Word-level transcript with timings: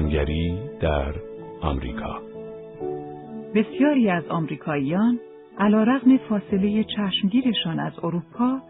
روشنگری 0.00 0.58
در 0.80 1.14
آمریکا 1.60 2.20
بسیاری 3.54 4.10
از 4.10 4.26
آمریکاییان 4.28 5.20
علیرغم 5.58 6.16
فاصله 6.16 6.84
چشمگیرشان 6.84 7.80
از 7.80 7.92
اروپا 8.04 8.60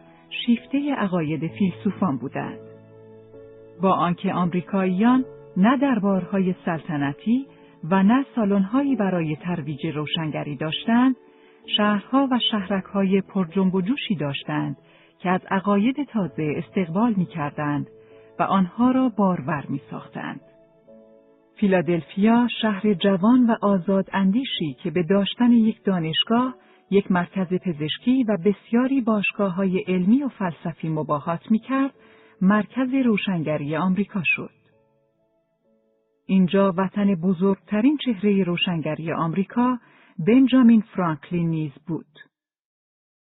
شیفته 0.46 0.94
عقاید 0.94 1.50
فیلسوفان 1.58 2.18
بودند. 2.18 2.58
با 3.82 3.92
آنکه 3.92 4.32
آمریکاییان 4.32 5.24
نه 5.56 5.76
دربارهای 5.76 6.54
سلطنتی 6.64 7.46
و 7.90 8.02
نه 8.02 8.24
سالن‌هایی 8.36 8.96
برای 8.96 9.36
ترویج 9.36 9.86
روشنگری 9.86 10.56
داشتند، 10.56 11.16
شهرها 11.76 12.28
و 12.30 12.38
شهرکهای 12.50 13.20
پر 13.20 13.44
جنب 13.44 13.74
و 13.74 13.80
جوشی 13.80 14.14
داشتند 14.14 14.76
که 15.18 15.30
از 15.30 15.40
عقاید 15.50 16.04
تازه 16.04 16.54
استقبال 16.56 17.14
می 17.16 17.26
کردند 17.26 17.86
و 18.38 18.42
آنها 18.42 18.90
را 18.90 19.08
بارور 19.08 19.64
می 19.68 19.80
ساختند. 19.90 20.40
فیلادلفیا 21.60 22.48
شهر 22.62 22.94
جوان 22.94 23.46
و 23.46 23.54
آزاد 23.62 24.10
اندیشی 24.12 24.76
که 24.82 24.90
به 24.90 25.02
داشتن 25.02 25.52
یک 25.52 25.84
دانشگاه، 25.84 26.54
یک 26.90 27.12
مرکز 27.12 27.46
پزشکی 27.46 28.24
و 28.24 28.36
بسیاری 28.36 29.00
باشگاه 29.00 29.54
های 29.54 29.78
علمی 29.78 30.22
و 30.22 30.28
فلسفی 30.28 30.88
مباهات 30.88 31.50
می 31.50 31.58
کرد، 31.58 31.94
مرکز 32.40 32.94
روشنگری 33.04 33.76
آمریکا 33.76 34.22
شد. 34.24 34.50
اینجا 36.26 36.74
وطن 36.76 37.14
بزرگترین 37.14 37.98
چهره 38.04 38.44
روشنگری 38.44 39.12
آمریکا 39.12 39.78
بنجامین 40.26 40.80
فرانکلین 40.80 41.50
نیز 41.50 41.72
بود. 41.86 42.18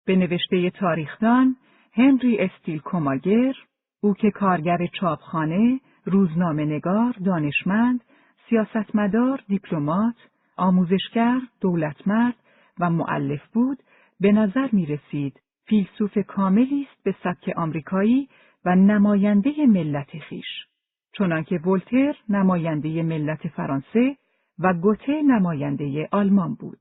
به 0.06 0.16
نوشته 0.16 0.70
تاریخدان 0.70 1.56
هنری 1.94 2.38
استیل 2.40 2.80
کوماگر، 2.80 3.54
او 4.02 4.14
که 4.14 4.32
کارگر 4.32 4.88
چاپخانه، 5.00 5.80
روزنامه 6.06 6.66
نگار، 6.66 7.16
دانشمند، 7.26 8.04
سیاستمدار، 8.50 9.44
دیپلمات، 9.48 10.16
آموزشگر، 10.58 11.40
دولتمرد 11.62 12.36
و 12.80 12.90
معلف 12.90 13.48
بود، 13.54 13.78
به 14.20 14.32
نظر 14.32 14.70
می 14.72 14.86
رسید 14.86 15.42
فیلسوف 15.66 16.18
کاملی 16.18 16.88
است 16.92 17.04
به 17.04 17.16
سبک 17.24 17.54
آمریکایی 17.58 18.30
و 18.66 18.76
نماینده 18.76 19.66
ملت 19.66 20.20
خیش. 20.20 20.66
چنانکه 21.14 21.58
ولتر 21.58 22.16
نماینده 22.30 23.04
ملت 23.04 23.48
فرانسه 23.48 24.18
و 24.60 24.74
گوته 24.74 25.22
نماینده 25.22 26.10
آلمان 26.12 26.54
بود. 26.54 26.80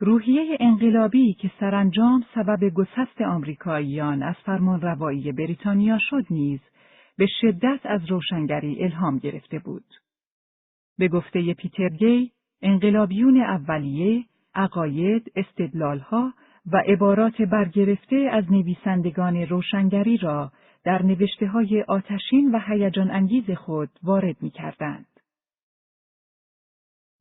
روحیه 0.00 0.56
انقلابی 0.60 1.34
که 1.34 1.50
سرانجام 1.60 2.24
سبب 2.34 2.68
گسست 2.68 3.20
آمریکاییان 3.20 4.22
از 4.22 4.34
فرمان 4.34 4.80
روایی 4.80 5.32
بریتانیا 5.32 5.98
شد 6.00 6.24
نیز 6.30 6.60
به 7.18 7.26
شدت 7.40 7.80
از 7.84 8.10
روشنگری 8.10 8.84
الهام 8.84 9.18
گرفته 9.18 9.58
بود. 9.58 9.94
به 10.98 11.08
گفته 11.08 11.54
پیتر 11.54 11.88
گی، 11.88 12.32
انقلابیون 12.62 13.36
اولیه، 13.36 14.24
عقاید، 14.54 15.32
استدلالها 15.36 16.34
و 16.72 16.76
عبارات 16.86 17.42
برگرفته 17.42 18.16
از 18.16 18.52
نویسندگان 18.52 19.36
روشنگری 19.36 20.16
را 20.16 20.52
در 20.84 21.02
نوشته 21.02 21.46
های 21.46 21.82
آتشین 21.82 22.50
و 22.54 22.60
هیجان 22.68 23.10
انگیز 23.10 23.50
خود 23.50 23.90
وارد 24.02 24.36
می 24.42 24.50
کردند. 24.50 25.06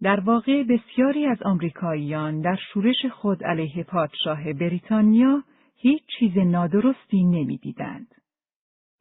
در 0.02 0.20
واقع 0.20 0.64
بسیاری 0.64 1.26
از 1.26 1.42
آمریکاییان 1.42 2.42
در 2.42 2.58
شورش 2.74 3.06
خود 3.12 3.44
علیه 3.44 3.84
پادشاه 3.84 4.54
بریتانیا 4.54 5.44
هیچ 5.76 6.02
چیز 6.20 6.38
نادرستی 6.38 7.24
نمی‌دیدند. 7.24 8.21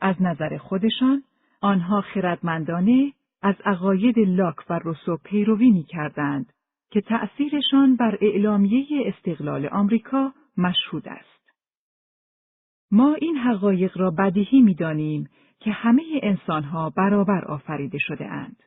از 0.00 0.16
نظر 0.22 0.58
خودشان 0.58 1.22
آنها 1.60 2.00
خردمندانه 2.00 3.12
از 3.42 3.54
عقاید 3.64 4.18
لاک 4.18 4.56
و 4.70 4.78
روسو 4.78 5.16
پیروی 5.24 5.70
می 5.70 5.84
کردند 5.84 6.52
که 6.90 7.00
تأثیرشان 7.00 7.96
بر 7.96 8.18
اعلامیه 8.20 8.86
استقلال 9.06 9.66
آمریکا 9.66 10.32
مشهود 10.56 11.08
است. 11.08 11.40
ما 12.90 13.14
این 13.14 13.36
حقایق 13.36 13.98
را 13.98 14.10
بدیهی 14.10 14.62
می 14.62 14.74
دانیم 14.74 15.28
که 15.60 15.70
همه 15.70 16.02
انسانها 16.22 16.90
برابر 16.90 17.44
آفریده 17.44 17.98
شده 17.98 18.26
اند. 18.26 18.62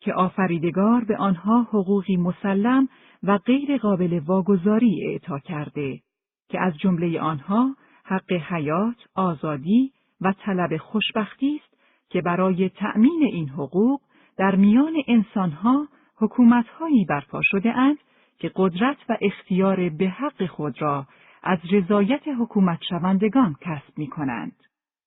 که 0.00 0.12
آفریدگار 0.12 1.04
به 1.04 1.16
آنها 1.16 1.62
حقوقی 1.62 2.16
مسلم 2.16 2.88
و 3.22 3.38
غیر 3.38 3.76
قابل 3.78 4.20
واگذاری 4.26 5.06
اعطا 5.06 5.38
کرده 5.38 6.00
که 6.48 6.60
از 6.60 6.78
جمله 6.78 7.20
آنها 7.20 7.76
حق 8.04 8.32
حیات، 8.32 8.96
آزادی 9.14 9.92
و 10.20 10.32
طلب 10.32 10.76
خوشبختی 10.76 11.60
است 11.64 11.78
که 12.10 12.20
برای 12.20 12.68
تأمین 12.68 13.22
این 13.32 13.48
حقوق 13.48 14.00
در 14.36 14.56
میان 14.56 14.94
انسانها 15.08 15.88
حکومتهایی 16.16 17.04
برپا 17.04 17.40
شده 17.42 17.72
اند 17.72 17.98
که 18.38 18.52
قدرت 18.56 18.96
و 19.08 19.16
اختیار 19.20 19.88
به 19.88 20.08
حق 20.08 20.46
خود 20.46 20.82
را 20.82 21.06
از 21.42 21.58
رضایت 21.70 22.22
حکومت 22.40 22.78
شوندگان 22.88 23.56
کسب 23.60 23.98
می 23.98 24.06
کنند 24.06 24.56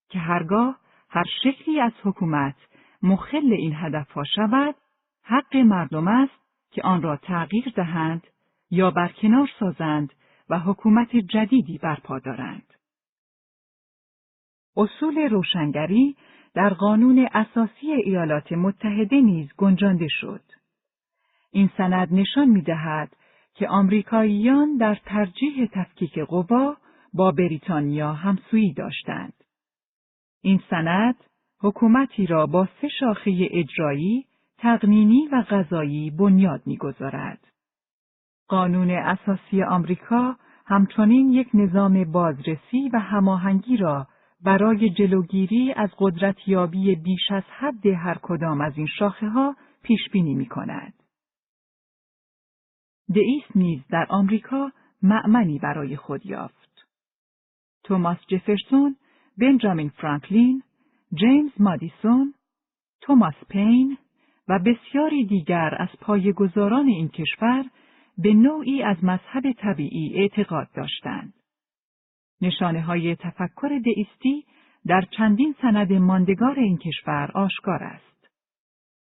که 0.10 0.20
هرگاه 0.20 0.78
هر 1.10 1.26
شکلی 1.44 1.80
از 1.80 1.92
حکومت 2.04 2.56
مخل 3.04 3.54
این 3.54 3.74
هدفها 3.76 4.24
شود 4.24 4.76
حق 5.24 5.56
مردم 5.56 6.08
است 6.08 6.42
که 6.72 6.82
آن 6.82 7.02
را 7.02 7.18
تغییر 7.18 7.74
دهند 7.76 8.28
یا 8.72 8.92
برکنار 8.92 9.50
سازند 9.60 10.14
و 10.50 10.60
حکومت 10.60 11.16
جدیدی 11.16 11.78
برپا 11.78 12.20
دارند. 12.20 12.71
اصول 14.78 15.18
روشنگری 15.30 16.16
در 16.54 16.70
قانون 16.70 17.30
اساسی 17.34 17.92
ایالات 17.92 18.52
متحده 18.52 19.22
نیز 19.22 19.50
گنجانده 19.58 20.08
شد. 20.10 20.42
این 21.52 21.70
سند 21.78 22.08
نشان 22.12 22.50
می 22.50 22.62
دهد 22.62 23.16
که 23.54 23.68
آمریکاییان 23.68 24.78
در 24.78 24.96
ترجیح 25.06 25.70
تفکیک 25.74 26.20
قوا 26.20 26.78
با 27.14 27.32
بریتانیا 27.32 28.14
همسویی 28.14 28.74
داشتند. 28.74 29.34
این 30.42 30.62
سند 30.70 31.16
حکومتی 31.62 32.26
را 32.26 32.46
با 32.46 32.68
سه 32.82 32.88
شاخه 32.88 33.48
اجرایی، 33.52 34.26
تقنینی 34.58 35.28
و 35.32 35.42
غذایی 35.42 36.12
بنیاد 36.12 36.62
می‌گذارد. 36.66 37.48
قانون 38.48 38.92
اساسی 38.92 39.64
آمریکا 39.64 40.36
همچنین 40.66 41.32
یک 41.32 41.48
نظام 41.54 42.12
بازرسی 42.12 42.90
و 42.94 43.00
هماهنگی 43.00 43.78
را 43.78 44.08
برای 44.44 44.90
جلوگیری 44.90 45.74
از 45.74 45.90
قدرتیابی 45.98 46.96
بیش 46.96 47.32
از 47.32 47.44
حد 47.44 47.88
هر 47.88 48.18
کدام 48.22 48.62
از 48.62 48.78
این 48.78 48.88
شاخه 48.88 49.30
ها 49.30 49.56
پیش 49.84 50.10
بینی 50.12 50.34
می 50.34 50.46
کند. 50.46 50.94
دئیس 53.16 53.44
نیز 53.56 53.82
در 53.90 54.06
آمریکا 54.10 54.72
معمنی 55.04 55.60
برای 55.60 55.96
خود 55.96 56.26
یافت. 56.26 56.88
توماس 57.84 58.18
جفرسون، 58.28 58.96
بنجامین 59.38 59.90
فرانکلین، 59.90 60.64
جیمز 61.14 61.52
مادیسون، 61.60 62.34
توماس 63.02 63.36
پین 63.50 63.98
و 64.48 64.60
بسیاری 64.60 65.26
دیگر 65.26 65.76
از 65.80 65.90
پایگزاران 66.02 66.88
این 66.88 67.10
کشور 67.10 67.66
به 68.18 68.34
نوعی 68.34 68.84
از 68.84 69.04
مذهب 69.04 69.52
طبیعی 69.52 70.14
اعتقاد 70.16 70.68
داشتند. 70.76 71.34
نشانه 72.42 72.82
های 72.82 73.16
تفکر 73.16 73.80
دئیستی 73.86 74.46
در 74.86 75.02
چندین 75.02 75.56
سند 75.62 75.94
ماندگار 75.94 76.60
این 76.60 76.78
کشور 76.78 77.32
آشکار 77.34 77.84
است. 77.84 78.30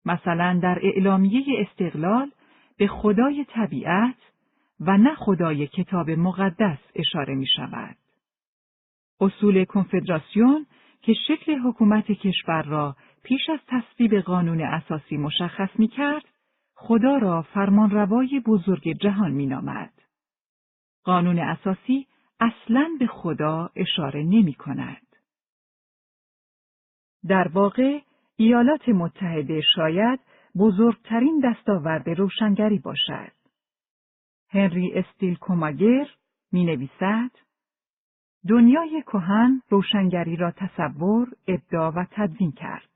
مثلا 0.06 0.60
در 0.63 0.80
اعلامیه 0.84 1.44
استقلال 1.60 2.31
به 2.78 2.88
خدای 2.88 3.45
طبیعت 3.50 4.16
و 4.80 4.98
نه 4.98 5.16
خدای 5.16 5.68
کتاب 5.68 6.10
مقدس 6.10 6.78
اشاره 6.95 7.36
می 7.36 7.48
شود. 7.56 7.98
اصول 9.22 9.66
کنفدراسیون 9.66 10.66
که 11.01 11.13
شکل 11.28 11.60
حکومت 11.60 12.12
کشور 12.12 12.62
را 12.62 12.95
پیش 13.24 13.50
از 13.50 13.60
تصویب 13.68 14.19
قانون 14.19 14.62
اساسی 14.62 15.18
مشخص 15.18 15.69
می 15.80 15.88
کرد، 15.88 16.24
خدا 16.75 17.18
را 17.18 17.42
فرمانروای 17.42 18.42
بزرگ 18.45 18.98
جهان 19.01 19.31
می 19.31 19.45
نامد. 19.45 19.94
قانون 21.04 21.40
اساسی 21.40 22.07
اصلا 22.39 22.89
به 23.00 23.07
خدا 23.07 23.69
اشاره 23.75 24.24
نمی 24.24 24.54
کند. 24.54 25.07
در 27.28 27.48
واقع 27.48 28.00
ایالات 28.36 28.89
متحده 28.89 29.62
شاید 29.75 30.19
بزرگترین 30.57 31.42
دستاورد 31.44 32.10
روشنگری 32.10 32.80
باشد. 32.80 33.31
هنری 34.50 34.94
استیل 34.94 35.36
کوماگر 35.36 36.07
می 36.51 36.66
نویسد 36.66 37.31
دنیای 38.48 39.04
کهن 39.07 39.62
روشنگری 39.69 40.36
را 40.36 40.51
تصور، 40.51 41.28
ابداع 41.48 41.94
و 41.94 42.06
تدوین 42.12 42.51
کرد. 42.51 42.90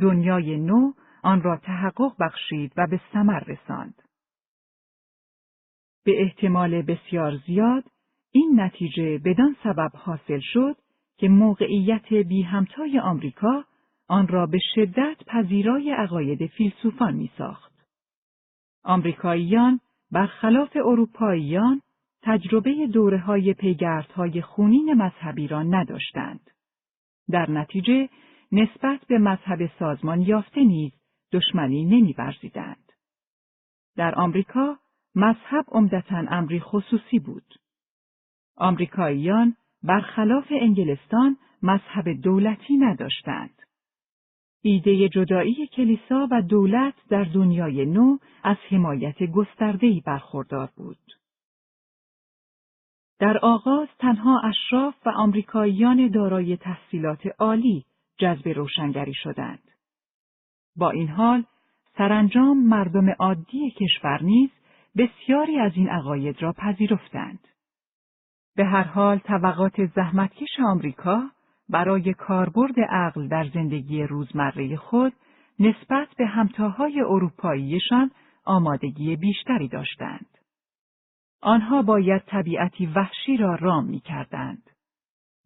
دنیای 0.00 0.56
نو 0.56 0.92
آن 1.22 1.42
را 1.42 1.56
تحقق 1.56 2.16
بخشید 2.20 2.72
و 2.76 2.86
به 2.86 3.00
ثمر 3.12 3.40
رساند. 3.40 4.02
به 6.04 6.22
احتمال 6.22 6.82
بسیار 6.82 7.36
زیاد 7.46 7.84
این 8.32 8.60
نتیجه 8.60 9.18
بدان 9.18 9.56
سبب 9.62 9.90
حاصل 9.94 10.40
شد 10.42 10.76
که 11.16 11.28
موقعیت 11.28 12.12
بی 12.12 12.42
همتای 12.42 12.98
آمریکا 12.98 13.64
آن 14.08 14.28
را 14.28 14.46
به 14.46 14.58
شدت 14.74 15.16
پذیرای 15.26 15.90
عقاید 15.90 16.46
فیلسوفان 16.46 17.14
می 17.14 17.30
ساخت. 17.38 17.72
آمریکاییان 18.84 19.80
برخلاف 20.10 20.76
اروپاییان 20.76 21.82
تجربه 22.22 22.86
دوره 22.86 23.18
های 23.18 23.54
پیگردهای 23.54 24.42
خونین 24.42 24.94
مذهبی 24.94 25.48
را 25.48 25.62
نداشتند. 25.62 26.50
در 27.30 27.50
نتیجه 27.50 28.08
نسبت 28.52 29.00
به 29.08 29.18
مذهب 29.18 29.70
سازمان 29.78 30.20
یافته 30.20 30.64
نیز 30.64 30.92
دشمنی 31.32 31.84
نمیورزیدند. 31.84 32.92
در 33.96 34.14
آمریکا 34.14 34.76
مذهب 35.14 35.64
عمدتا 35.68 36.24
امری 36.28 36.60
خصوصی 36.60 37.18
بود. 37.18 37.54
آمریکاییان 38.56 39.56
برخلاف 39.82 40.46
انگلستان 40.50 41.36
مذهب 41.62 42.08
دولتی 42.22 42.76
نداشتند. 42.76 43.62
ایده 44.62 45.08
جدایی 45.08 45.66
کلیسا 45.66 46.28
و 46.30 46.42
دولت 46.42 46.94
در 47.08 47.24
دنیای 47.24 47.86
نو 47.86 48.18
از 48.42 48.56
حمایت 48.68 49.22
گسترده‌ای 49.22 50.02
برخوردار 50.06 50.70
بود. 50.76 51.12
در 53.18 53.38
آغاز 53.38 53.88
تنها 53.98 54.40
اشراف 54.44 54.94
و 55.06 55.10
آمریکاییان 55.10 56.08
دارای 56.08 56.56
تحصیلات 56.56 57.26
عالی 57.38 57.84
جذب 58.18 58.48
روشنگری 58.48 59.14
شدند. 59.14 59.70
با 60.76 60.90
این 60.90 61.08
حال 61.08 61.44
سرانجام 61.98 62.64
مردم 62.66 63.10
عادی 63.10 63.70
کشور 63.70 64.22
نیز 64.22 64.50
بسیاری 64.96 65.58
از 65.58 65.72
این 65.74 65.88
عقاید 65.88 66.42
را 66.42 66.52
پذیرفتند. 66.52 67.48
به 68.56 68.64
هر 68.64 68.82
حال 68.82 69.18
طبقات 69.18 69.86
زحمتکش 69.86 70.60
آمریکا 70.66 71.30
برای 71.68 72.14
کاربرد 72.14 72.80
عقل 72.88 73.28
در 73.28 73.48
زندگی 73.54 74.02
روزمره 74.02 74.76
خود 74.76 75.12
نسبت 75.58 76.08
به 76.18 76.26
همتاهای 76.26 77.00
اروپاییشان 77.00 78.10
آمادگی 78.44 79.16
بیشتری 79.16 79.68
داشتند. 79.68 80.26
آنها 81.42 81.82
باید 81.82 82.22
طبیعتی 82.26 82.86
وحشی 82.86 83.36
را 83.36 83.54
رام 83.54 83.84
می 83.84 84.00
کردند. 84.00 84.70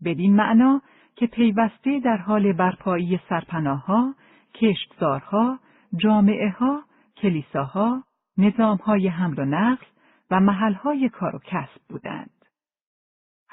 بدین 0.05 0.37
معنا 0.37 0.83
که 1.17 1.27
پیوسته 1.27 2.01
در 2.05 2.17
حال 2.17 2.53
برپایی 2.53 3.21
سرپناهها، 3.29 4.15
کشتزارها، 4.55 5.59
جامعه 5.97 6.51
ها، 6.51 6.83
کلیساها، 7.17 8.05
نظامهای 8.39 9.09
حمل 9.09 9.39
و 9.39 9.45
نقل 9.45 9.87
و 10.31 10.41
محلهای 10.41 11.09
کار 11.09 11.37
و 11.37 11.39
کسب 11.39 11.81
بودند. 11.89 12.34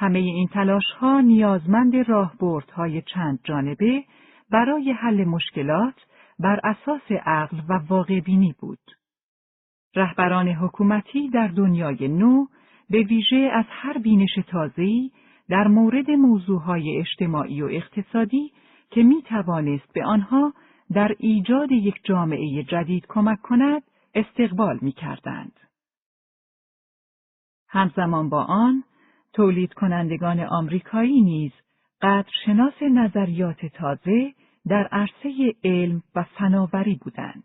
همه 0.01 0.19
این 0.19 0.47
تلاش 0.47 0.83
ها 0.99 1.21
نیازمند 1.21 1.95
راهبردهای 1.95 3.01
چند 3.01 3.39
جانبه 3.43 4.03
برای 4.51 4.91
حل 4.91 5.23
مشکلات 5.23 5.93
بر 6.39 6.59
اساس 6.63 7.11
عقل 7.25 7.57
و 7.69 7.73
واقع 7.73 8.19
بینی 8.19 8.55
بود. 8.59 8.79
رهبران 9.95 10.47
حکومتی 10.47 11.29
در 11.29 11.47
دنیای 11.47 12.07
نو 12.07 12.45
به 12.89 13.01
ویژه 13.03 13.49
از 13.53 13.65
هر 13.69 13.97
بینش 13.97 14.39
تازه‌ای 14.47 15.11
در 15.49 15.67
مورد 15.67 16.11
موضوعهای 16.11 16.97
اجتماعی 16.97 17.61
و 17.61 17.65
اقتصادی 17.65 18.51
که 18.89 19.03
می 19.03 19.21
توانست 19.21 19.93
به 19.93 20.05
آنها 20.05 20.53
در 20.93 21.15
ایجاد 21.19 21.71
یک 21.71 21.95
جامعه 22.03 22.63
جدید 22.63 23.05
کمک 23.09 23.41
کند 23.41 23.83
استقبال 24.15 24.79
می 24.81 24.91
کردند. 24.91 25.59
همزمان 27.69 28.29
با 28.29 28.43
آن 28.43 28.83
تولید 29.33 29.73
کنندگان 29.73 30.39
آمریکایی 30.39 31.21
نیز 31.21 31.51
قدرشناس 32.01 32.81
نظریات 32.81 33.65
تازه 33.65 34.33
در 34.67 34.87
عرصه 34.87 35.53
علم 35.63 36.03
و 36.15 36.23
فناوری 36.23 36.99
بودند. 37.03 37.43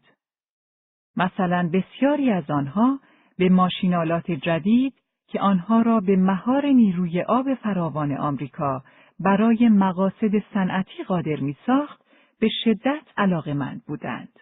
مثلا 1.16 1.70
بسیاری 1.72 2.30
از 2.30 2.50
آنها 2.50 3.00
به 3.38 3.48
ماشینالات 3.48 4.30
جدید 4.30 4.94
که 5.28 5.40
آنها 5.40 5.82
را 5.82 6.00
به 6.00 6.16
مهار 6.16 6.66
نیروی 6.66 7.22
آب 7.22 7.54
فراوان 7.54 8.16
آمریکا 8.16 8.84
برای 9.20 9.68
مقاصد 9.68 10.32
صنعتی 10.54 11.04
قادر 11.08 11.36
می 11.36 11.56
ساخت 11.66 12.00
به 12.40 12.48
شدت 12.64 13.02
علاقمند 13.16 13.82
بودند. 13.86 14.40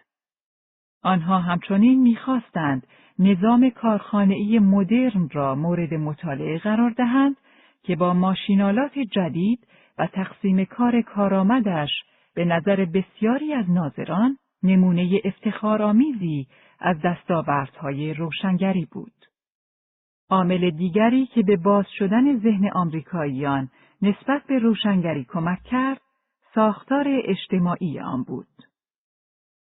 آنها 1.05 1.39
همچنین 1.39 2.03
می‌خواستند 2.03 2.87
نظام 3.19 3.71
کارخانه‌ای 3.71 4.59
مدرن 4.59 5.29
را 5.33 5.55
مورد 5.55 5.95
مطالعه 5.95 6.59
قرار 6.59 6.91
دهند 6.91 7.37
که 7.83 7.97
با 7.97 8.15
ماشینالات 8.15 8.99
جدید 8.99 9.67
و 9.99 10.07
تقسیم 10.07 10.65
کار 10.65 11.01
کارآمدش 11.01 11.91
به 12.35 12.45
نظر 12.45 12.85
بسیاری 12.85 13.55
از 13.55 13.71
ناظران 13.71 14.39
نمونه 14.63 15.21
افتخارآمیزی 15.25 16.47
از 16.81 16.97
دستاوردهای 17.05 18.15
روشنگری 18.15 18.89
بود. 18.93 19.13
عامل 20.31 20.71
دیگری 20.71 21.27
که 21.27 21.43
به 21.43 21.57
باز 21.57 21.87
شدن 21.99 22.39
ذهن 22.39 22.71
آمریکاییان 22.75 23.69
نسبت 24.03 24.43
به 24.49 24.59
روشنگری 24.59 25.25
کمک 25.25 25.63
کرد، 25.63 26.01
ساختار 26.55 27.05
اجتماعی 27.25 28.01
آن 28.01 28.23
بود. 28.23 28.47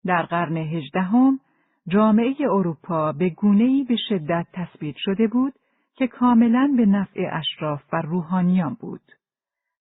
در 0.08 0.22
قرن 0.22 0.58
هجدهم 0.58 1.40
جامعه 1.88 2.36
اروپا 2.42 3.12
به 3.12 3.30
گونه‌ای 3.30 3.84
به 3.84 3.96
شدت 4.10 4.48
تثبیت 4.54 4.96
شده 4.98 5.28
بود 5.28 5.54
که 5.96 6.08
کاملا 6.08 6.74
به 6.78 6.86
نفع 6.86 7.30
اشراف 7.32 7.84
و 7.94 8.02
روحانیان 8.02 8.78
بود 8.80 9.02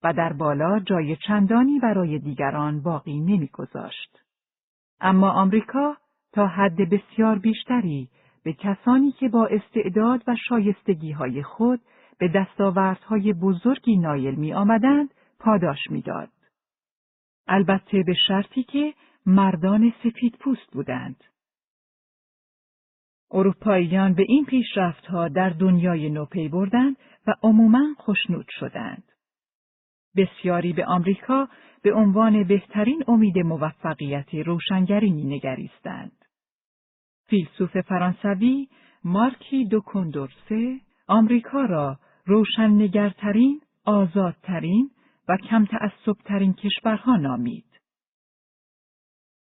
و 0.05 0.13
در 0.13 0.33
بالا 0.33 0.79
جای 0.79 1.17
چندانی 1.17 1.79
برای 1.79 2.19
دیگران 2.19 2.83
باقی 2.83 3.21
نمیگذاشت. 3.21 4.19
اما 5.01 5.31
آمریکا 5.31 5.97
تا 6.33 6.47
حد 6.47 6.77
بسیار 6.91 7.39
بیشتری 7.39 8.09
به 8.45 8.53
کسانی 8.53 9.13
که 9.13 9.29
با 9.29 9.47
استعداد 9.47 10.23
و 10.27 10.37
شایستگی 10.49 11.13
های 11.13 11.43
خود 11.43 11.81
به 12.19 12.29
دستاوردهای 12.29 13.33
بزرگی 13.33 13.97
نایل 13.97 14.35
می 14.35 14.55
آمدند 14.55 15.15
پاداش 15.39 15.91
می‌داد. 15.91 16.29
البته 17.49 18.03
به 18.07 18.15
شرطی 18.29 18.63
که 18.63 18.95
مردان 19.27 19.93
سفید 20.05 20.37
پوست 20.41 20.73
بودند. 20.73 21.25
اروپاییان 23.31 24.15
به 24.15 24.25
این 24.29 24.45
پیشرفتها 24.45 25.29
در 25.29 25.51
دنیای 25.51 26.11
نو 26.11 26.25
پی 26.25 26.49
بردند 26.49 26.97
و 27.27 27.35
عموماً 27.43 27.95
خشنود 28.01 28.47
شدند. 28.49 29.13
بسیاری 30.17 30.73
به 30.73 30.87
آمریکا 30.87 31.49
به 31.83 31.93
عنوان 31.93 32.45
بهترین 32.45 33.05
امید 33.09 33.39
موفقیت 33.39 34.35
روشنگری 34.35 35.11
نگریستند. 35.11 36.25
فیلسوف 37.29 37.81
فرانسوی 37.81 38.69
مارکی 39.05 39.65
دو 39.65 39.81
کندورسه 39.81 40.81
آمریکا 41.07 41.65
را 41.65 41.99
روشننگرترین، 42.27 43.61
آزادترین 43.85 44.91
و 45.29 45.37
کم 45.37 45.65
تعصبترین 45.65 46.53
کشورها 46.53 47.17
نامید. 47.17 47.66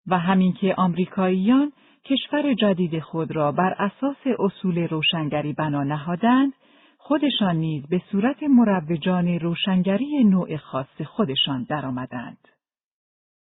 و 0.09 0.19
همین 0.19 0.53
که 0.53 0.75
آمریکاییان 0.75 1.73
کشور 2.05 2.55
جدید 2.55 3.01
خود 3.01 3.37
را 3.37 3.53
بر 3.53 3.75
اساس 3.79 4.17
اصول 4.39 4.79
روشنگری 4.79 5.53
بنا 5.53 5.83
نهادند، 5.83 6.53
خودشان 6.99 7.57
نیز 7.57 7.87
به 7.87 8.03
صورت 8.11 8.43
مروجان 8.43 9.29
روشنگری 9.29 10.25
نوع 10.25 10.57
خاص 10.57 11.03
خودشان 11.07 11.67
درآمدند. 11.69 12.49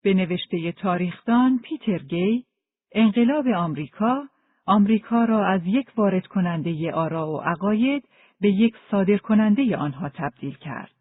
به 0.03 0.13
نوشته 0.13 0.72
تاریخدان 0.72 1.60
پیتر 1.60 1.98
گی، 1.98 2.45
انقلاب 2.91 3.48
آمریکا، 3.48 4.24
آمریکا 4.65 5.25
را 5.25 5.48
از 5.48 5.62
یک 5.65 5.88
وارد 5.98 6.27
کننده 6.27 6.91
آرا 6.91 7.31
و 7.31 7.41
عقاید 7.41 8.03
به 8.41 8.50
یک 8.50 8.75
صادر 8.91 9.17
کننده 9.17 9.77
آنها 9.77 10.10
تبدیل 10.10 10.53
کرد. 10.53 10.91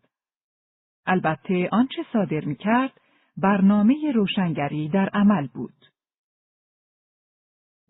البته 1.06 1.68
آنچه 1.72 2.04
صادر 2.12 2.44
می 2.44 2.56
کرد، 2.56 2.92
برنامه 3.36 4.12
روشنگری 4.14 4.88
در 4.88 5.08
عمل 5.08 5.46
بود. 5.46 5.86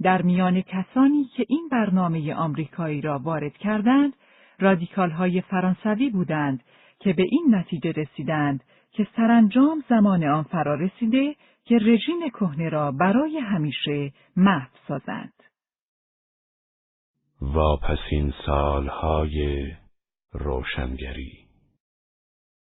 در 0.03 0.23
میان 0.23 0.61
کسانی 0.61 1.25
که 1.37 1.45
این 1.49 1.69
برنامه 1.73 2.35
آمریکایی 2.35 3.01
را 3.01 3.19
وارد 3.19 3.57
کردند، 3.57 4.13
رادیکال 4.59 5.11
های 5.11 5.41
فرانسوی 5.41 6.11
بودند 6.11 6.63
که 6.99 7.13
به 7.13 7.23
این 7.31 7.55
نتیجه 7.55 7.93
رسیدند 7.93 8.65
که 8.93 9.07
سرانجام 9.17 9.85
زمان 9.89 10.25
آن 10.25 10.43
فرا 10.43 10.75
رسیده 10.75 11.37
که 11.65 11.79
رژیم 11.79 12.29
کهنه 12.29 12.69
را 12.69 12.93
برای 12.93 13.39
همیشه 13.39 14.13
محو 14.37 14.71
سازند. 14.89 15.33
واپسین 17.41 18.33
سالهای 18.47 19.67
روشنگری 20.33 21.47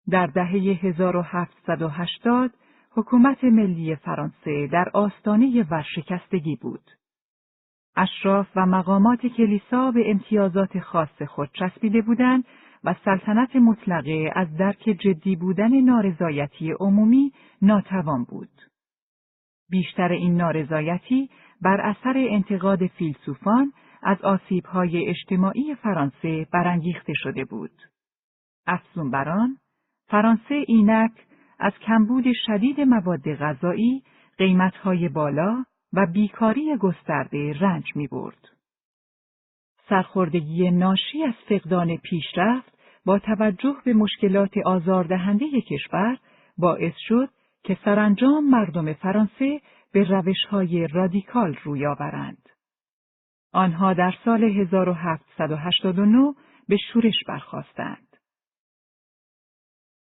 در 0.09 0.27
دهه 0.27 0.79
1780 0.81 2.51
حکومت 2.97 3.43
ملی 3.43 3.95
فرانسه 3.95 4.67
در 4.67 4.85
آستانه 4.93 5.63
ورشکستگی 5.71 6.55
بود. 6.55 6.91
اشراف 7.95 8.47
و 8.55 8.65
مقامات 8.65 9.25
کلیسا 9.27 9.91
به 9.91 10.11
امتیازات 10.11 10.79
خاص 10.79 11.21
خود 11.21 11.49
چسبیده 11.53 12.01
بودند 12.01 12.43
و 12.83 12.95
سلطنت 13.05 13.55
مطلقه 13.55 14.31
از 14.35 14.57
درک 14.57 14.97
جدی 14.99 15.35
بودن 15.35 15.81
نارضایتی 15.81 16.71
عمومی 16.71 17.31
ناتوان 17.61 18.23
بود. 18.23 18.61
بیشتر 19.69 20.11
این 20.11 20.35
نارضایتی 20.35 21.29
بر 21.61 21.81
اثر 21.81 22.13
انتقاد 22.17 22.87
فیلسوفان 22.87 23.73
از 24.03 24.21
آسیبهای 24.21 25.09
اجتماعی 25.09 25.75
فرانسه 25.75 26.47
برانگیخته 26.53 27.13
شده 27.15 27.45
بود. 27.45 27.81
افزون 28.67 29.11
بران، 29.11 29.57
فرانسه 30.09 30.63
اینک 30.67 31.26
از 31.59 31.73
کمبود 31.81 32.25
شدید 32.45 32.81
مواد 32.81 33.35
غذایی، 33.35 34.03
قیمتهای 34.37 35.09
بالا 35.09 35.65
و 35.93 36.05
بیکاری 36.13 36.77
گسترده 36.77 37.53
رنج 37.59 37.95
می 37.95 38.07
برد. 38.07 38.49
سرخوردگی 39.89 40.71
ناشی 40.71 41.23
از 41.23 41.33
فقدان 41.49 41.97
پیشرفت 41.97 42.77
با 43.05 43.19
توجه 43.19 43.75
به 43.85 43.93
مشکلات 43.93 44.57
آزاردهنده 44.65 45.61
کشور 45.61 46.17
باعث 46.57 46.93
شد 46.97 47.29
که 47.63 47.77
سرانجام 47.85 48.49
مردم 48.49 48.93
فرانسه 48.93 49.61
به 49.91 50.03
روشهای 50.03 50.87
رادیکال 50.87 51.57
روی 51.63 51.85
آورند. 51.85 52.49
آنها 53.53 53.93
در 53.93 54.13
سال 54.25 54.43
1789 54.43 56.33
به 56.67 56.77
شورش 56.93 57.23
برخواستند. 57.27 58.07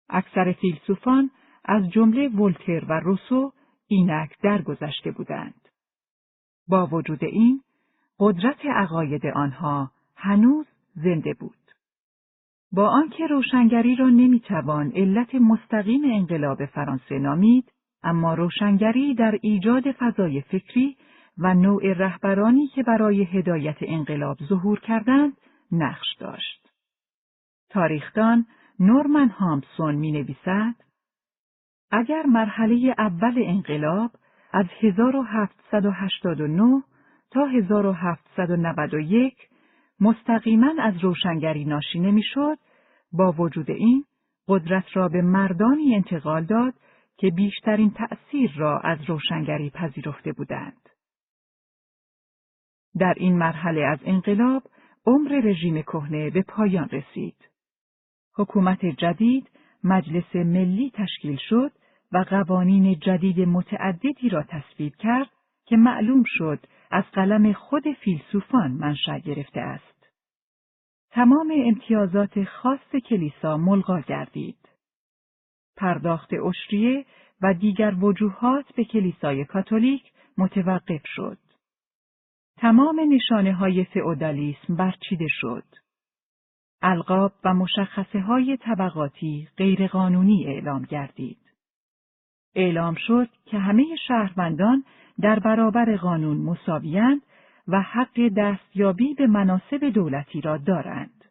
اکثر 0.08 0.52
فیلسوفان 0.52 1.30
از 1.68 1.90
جمله 1.90 2.28
ولتر 2.28 2.84
و 2.88 3.00
روسو 3.00 3.52
اینک 3.86 4.38
درگذشته 4.42 5.10
بودند. 5.10 5.68
با 6.68 6.86
وجود 6.86 7.24
این، 7.24 7.60
قدرت 8.18 8.66
عقاید 8.66 9.26
آنها 9.26 9.90
هنوز 10.16 10.66
زنده 10.94 11.34
بود. 11.34 11.54
با 12.72 12.88
آنکه 12.88 13.26
روشنگری 13.26 13.96
را 13.96 14.08
نمی‌توان 14.08 14.92
علت 14.94 15.34
مستقیم 15.34 16.00
انقلاب 16.04 16.64
فرانسه 16.66 17.18
نامید، 17.18 17.72
اما 18.02 18.34
روشنگری 18.34 19.14
در 19.14 19.38
ایجاد 19.42 19.92
فضای 19.92 20.40
فکری 20.40 20.96
و 21.38 21.54
نوع 21.54 21.92
رهبرانی 21.92 22.66
که 22.66 22.82
برای 22.82 23.24
هدایت 23.24 23.76
انقلاب 23.80 24.38
ظهور 24.48 24.80
کردند 24.80 25.32
نقش 25.72 26.14
داشت. 26.20 26.70
تاریخدان 27.70 28.46
نورمن 28.80 29.28
هامسون 29.28 29.94
می 29.94 30.12
نویسد 30.12 30.74
اگر 31.90 32.26
مرحله 32.26 32.94
اول 32.98 33.34
انقلاب 33.36 34.10
از 34.52 34.66
1789 34.80 36.82
تا 37.30 37.46
1791 37.46 39.48
مستقیما 40.00 40.74
از 40.82 41.04
روشنگری 41.04 41.64
ناشی 41.64 42.00
نمی‌شد، 42.00 42.58
با 43.12 43.32
وجود 43.32 43.70
این 43.70 44.04
قدرت 44.48 44.84
را 44.94 45.08
به 45.08 45.22
مردانی 45.22 45.94
انتقال 45.94 46.44
داد 46.44 46.74
که 47.16 47.30
بیشترین 47.30 47.90
تأثیر 47.90 48.52
را 48.56 48.78
از 48.78 48.98
روشنگری 49.06 49.70
پذیرفته 49.70 50.32
بودند. 50.32 50.88
در 52.98 53.14
این 53.16 53.38
مرحله 53.38 53.80
از 53.80 53.98
انقلاب 54.04 54.62
عمر 55.06 55.40
رژیم 55.44 55.82
کهنه 55.82 56.30
به 56.30 56.42
پایان 56.42 56.88
رسید. 56.88 57.48
حکومت 58.34 58.86
جدید 58.86 59.50
مجلس 59.84 60.36
ملی 60.36 60.92
تشکیل 60.94 61.36
شد 61.48 61.72
و 62.12 62.18
قوانین 62.18 62.98
جدید 62.98 63.40
متعددی 63.40 64.28
را 64.28 64.42
تصویب 64.42 64.96
کرد 64.96 65.30
که 65.66 65.76
معلوم 65.76 66.22
شد 66.26 66.66
از 66.90 67.04
قلم 67.12 67.52
خود 67.52 67.84
فیلسوفان 68.00 68.72
منشأ 68.72 69.18
گرفته 69.18 69.60
است. 69.60 70.08
تمام 71.10 71.52
امتیازات 71.54 72.44
خاص 72.44 72.96
کلیسا 73.08 73.56
ملغا 73.56 74.00
گردید. 74.00 74.68
پرداخت 75.76 76.34
اشریه 76.34 77.04
و 77.42 77.54
دیگر 77.54 77.94
وجوهات 78.00 78.64
به 78.76 78.84
کلیسای 78.84 79.44
کاتولیک 79.44 80.02
متوقف 80.38 81.02
شد. 81.04 81.38
تمام 82.56 83.00
نشانه 83.14 83.52
های 83.52 83.84
فئودالیسم 83.84 84.76
برچیده 84.76 85.26
شد. 85.28 85.64
القاب 86.82 87.32
و 87.44 87.54
مشخصه 87.54 88.20
های 88.20 88.56
طبقاتی 88.56 89.48
غیرقانونی 89.56 90.46
اعلام 90.46 90.82
گردید. 90.82 91.38
اعلام 92.54 92.94
شد 92.94 93.28
که 93.46 93.58
همه 93.58 93.96
شهروندان 94.08 94.84
در 95.20 95.38
برابر 95.38 95.96
قانون 95.96 96.36
مساویند 96.36 97.22
و 97.68 97.80
حق 97.80 98.28
دستیابی 98.36 99.14
به 99.14 99.26
مناسب 99.26 99.84
دولتی 99.94 100.40
را 100.40 100.56
دارند. 100.56 101.24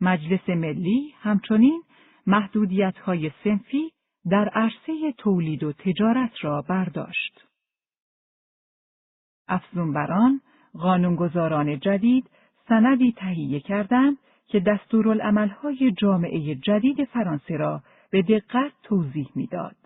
مجلس 0.00 0.48
ملی 0.48 1.14
همچنین 1.20 1.82
محدودیت 2.26 2.98
های 2.98 3.30
سنفی 3.44 3.92
در 4.30 4.48
عرصه 4.48 5.12
تولید 5.18 5.64
و 5.64 5.72
تجارت 5.72 6.32
را 6.42 6.62
برداشت. 6.62 7.46
افزون 9.48 9.92
بران 9.92 10.40
قانونگذاران 10.74 11.78
جدید 11.80 12.30
سندی 12.68 13.12
تهیه 13.12 13.60
کردند 13.60 14.18
که 14.48 14.60
دستورالعملهای 14.60 15.92
جامعه 15.92 16.54
جدید 16.54 17.04
فرانسه 17.04 17.56
را 17.56 17.82
به 18.10 18.22
دقت 18.22 18.72
توضیح 18.82 19.28
می‌داد. 19.34 19.76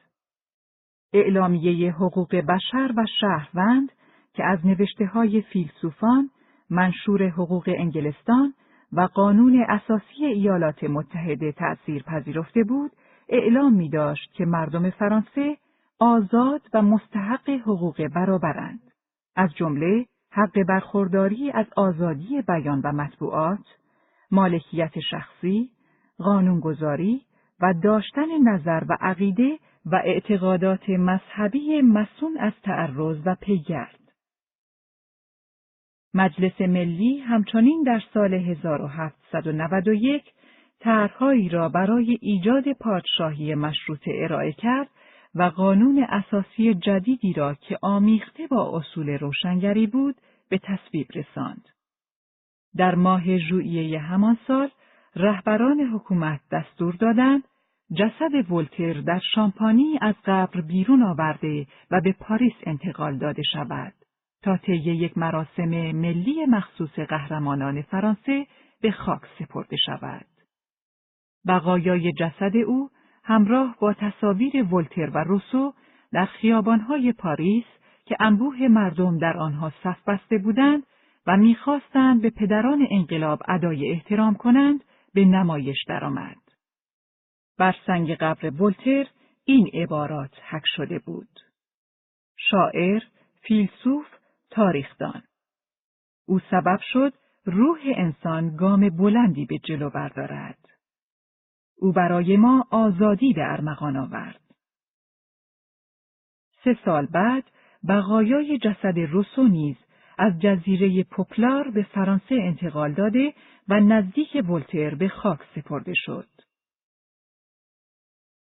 اعلامیه 1.13 1.93
حقوق 1.93 2.37
بشر 2.37 2.93
و 2.97 3.07
شهروند 3.21 3.93
که 4.35 4.45
از 4.45 4.67
نوشته 4.67 5.07
های 5.07 5.43
فیلسوفان، 5.43 6.31
منشور 6.71 7.29
حقوق 7.29 7.75
انگلستان 7.77 8.55
و 8.93 9.01
قانون 9.01 9.65
اساسی 9.69 10.25
ایالات 10.25 10.85
متحده 10.85 11.53
تأثیر 11.53 12.03
پذیرفته 12.03 12.65
بود، 12.65 12.91
اعلام 13.29 13.73
می 13.75 13.89
داشت 13.89 14.33
که 14.33 14.45
مردم 14.45 14.91
فرانسه 14.91 15.57
آزاد 15.99 16.63
و 16.75 16.83
مستحق 16.83 17.51
حقوق 17.51 18.09
برابرند. 18.09 18.81
از 19.37 19.55
جمله 19.55 20.07
حق 20.33 20.63
برخورداری 20.63 21.51
از 21.51 21.67
آزادی 21.77 22.43
بیان 22.43 22.81
و 22.85 22.93
مطبوعات، 22.93 23.80
مالکیت 24.31 25.01
شخصی، 25.11 25.71
قانونگذاری 26.19 27.21
و 27.61 27.75
داشتن 27.83 28.39
نظر 28.43 28.85
و 28.89 28.97
عقیده 29.01 29.59
و 29.87 29.97
اعتقادات 30.05 30.91
مذهبی 30.91 31.83
مسون 31.83 32.37
از 32.41 32.53
تعرض 32.63 33.17
و 33.25 33.37
پیگرد. 33.41 34.01
مجلس 36.15 36.61
ملی 36.61 37.19
همچنین 37.19 37.83
در 37.87 38.03
سال 38.15 38.35
1791 38.35 40.25
طرحهایی 40.81 41.49
را 41.49 41.69
برای 41.69 42.19
ایجاد 42.21 42.73
پادشاهی 42.73 43.55
مشروطه 43.55 44.11
ارائه 44.15 44.53
کرد 44.53 44.89
و 45.35 45.43
قانون 45.43 46.07
اساسی 46.09 46.75
جدیدی 46.75 47.33
را 47.33 47.55
که 47.55 47.79
آمیخته 47.83 48.47
با 48.47 48.79
اصول 48.79 49.09
روشنگری 49.09 49.87
بود 49.87 50.17
به 50.49 50.59
تصویب 50.59 51.07
رساند. 51.15 51.69
در 52.77 52.95
ماه 52.95 53.39
ژوئیه 53.39 54.01
همان 54.01 54.39
سال 54.47 54.71
رهبران 55.17 55.81
حکومت 55.81 56.41
دستور 56.53 56.95
دادند 56.95 57.43
جسد 57.99 58.51
ولتر 58.51 58.93
در 58.93 59.21
شامپانی 59.35 59.99
از 60.03 60.15
قبر 60.25 60.61
بیرون 60.61 61.03
آورده 61.03 61.67
و 61.91 62.01
به 62.01 62.13
پاریس 62.13 62.55
انتقال 62.63 63.19
داده 63.19 63.43
شود 63.53 63.93
تا 64.43 64.57
طی 64.57 64.73
یک 64.77 65.19
مراسم 65.19 65.93
ملی 65.93 66.47
مخصوص 66.47 66.99
قهرمانان 66.99 67.83
فرانسه 67.83 68.47
به 68.83 68.91
خاک 68.91 69.21
سپرده 69.39 69.77
شود. 69.77 70.27
بقایای 71.47 72.13
جسد 72.13 72.57
او 72.57 72.91
همراه 73.25 73.77
با 73.81 73.93
تصاویر 73.93 74.75
ولتر 74.75 75.11
و 75.11 75.19
روسو 75.19 75.75
در 76.13 76.25
خیابانهای 76.25 77.13
پاریس 77.13 77.65
که 78.05 78.17
انبوه 78.21 78.69
مردم 78.69 79.19
در 79.19 79.37
آنها 79.37 79.73
صف 79.85 80.09
بسته 80.09 80.39
بودند 80.39 80.83
و 81.31 81.37
می‌خواستند 81.37 82.23
به 82.23 82.31
پدران 82.31 82.87
انقلاب 82.91 83.43
ادای 83.49 83.93
احترام 83.93 84.35
کنند 84.35 84.85
به 85.15 85.25
نمایش 85.25 85.85
درآمد. 85.89 86.37
بر 87.59 87.75
سنگ 87.87 88.15
قبر 88.15 88.63
ولتر 88.63 89.07
این 89.45 89.71
عبارات 89.75 90.31
حک 90.49 90.63
شده 90.77 90.99
بود. 90.99 91.29
شاعر، 92.37 93.03
فیلسوف، 93.43 94.07
تاریخدان. 94.51 95.23
او 96.27 96.39
سبب 96.51 96.79
شد 96.93 97.13
روح 97.45 97.79
انسان 97.97 98.57
گام 98.57 98.89
بلندی 98.89 99.47
به 99.47 99.59
جلو 99.59 99.91
بردارد. 99.91 100.69
او 101.79 101.93
برای 101.93 102.37
ما 102.37 102.67
آزادی 102.71 103.33
به 103.33 103.53
ارمغان 103.53 103.97
آورد. 103.97 104.41
سه 106.65 106.79
سال 106.85 107.07
بعد 107.07 107.45
بقایای 107.89 108.59
جسد 108.59 108.99
روسو 108.99 109.43
نیز 109.43 109.77
از 110.19 110.39
جزیره 110.41 111.05
پوپلار 111.05 111.71
به 111.71 111.83
فرانسه 111.83 112.35
انتقال 112.35 112.93
داده 112.93 113.35
و 113.69 113.81
نزدیک 113.81 114.45
ولتر 114.49 114.95
به 114.95 115.09
خاک 115.09 115.41
سپرده 115.55 115.93
شد. 115.95 116.29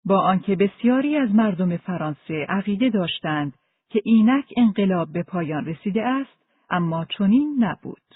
با 0.05 0.21
آنکه 0.21 0.57
بسیاری 0.57 1.17
از 1.17 1.35
مردم 1.35 1.77
فرانسه 1.77 2.47
عقیده 2.49 2.89
داشتند 2.91 3.53
که 3.91 4.01
اینک 4.05 4.53
انقلاب 4.57 5.13
به 5.13 5.23
پایان 5.23 5.67
رسیده 5.67 6.03
است، 6.03 6.47
اما 6.71 7.05
چنین 7.05 7.57
نبود. 7.59 8.15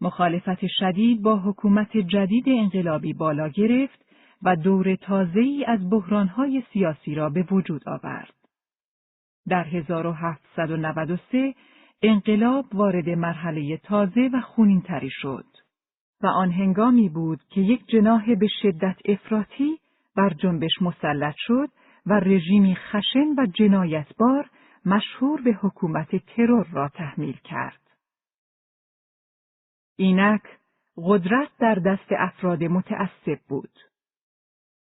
مخالفت 0.00 0.66
شدید 0.66 1.22
با 1.22 1.36
حکومت 1.36 1.96
جدید 1.96 2.44
انقلابی 2.46 3.12
بالا 3.12 3.48
گرفت 3.48 4.04
و 4.42 4.56
دور 4.56 4.96
تازه‌ای 4.96 5.64
از 5.64 5.90
بحرانهای 5.90 6.62
سیاسی 6.72 7.14
را 7.14 7.30
به 7.30 7.42
وجود 7.50 7.88
آورد. 7.88 8.34
در 9.48 9.64
1793 9.64 11.54
انقلاب 12.06 12.74
وارد 12.74 13.08
مرحله 13.08 13.76
تازه 13.76 14.30
و 14.32 14.40
خونینتری 14.40 15.10
شد 15.10 15.46
و 16.22 16.26
آن 16.26 16.52
هنگامی 16.52 17.08
بود 17.08 17.40
که 17.50 17.60
یک 17.60 17.86
جناح 17.86 18.34
به 18.34 18.46
شدت 18.62 18.96
افراطی 19.04 19.78
بر 20.16 20.30
جنبش 20.30 20.82
مسلط 20.82 21.34
شد 21.38 21.68
و 22.06 22.12
رژیمی 22.12 22.76
خشن 22.76 23.28
و 23.38 23.46
جنایتبار 23.46 24.50
مشهور 24.86 25.42
به 25.42 25.52
حکومت 25.52 26.16
ترور 26.16 26.66
را 26.72 26.88
تحمیل 26.88 27.36
کرد. 27.44 27.80
اینک 29.96 30.42
قدرت 30.96 31.48
در 31.58 31.74
دست 31.74 32.08
افراد 32.10 32.64
متعصب 32.64 33.38
بود. 33.48 33.72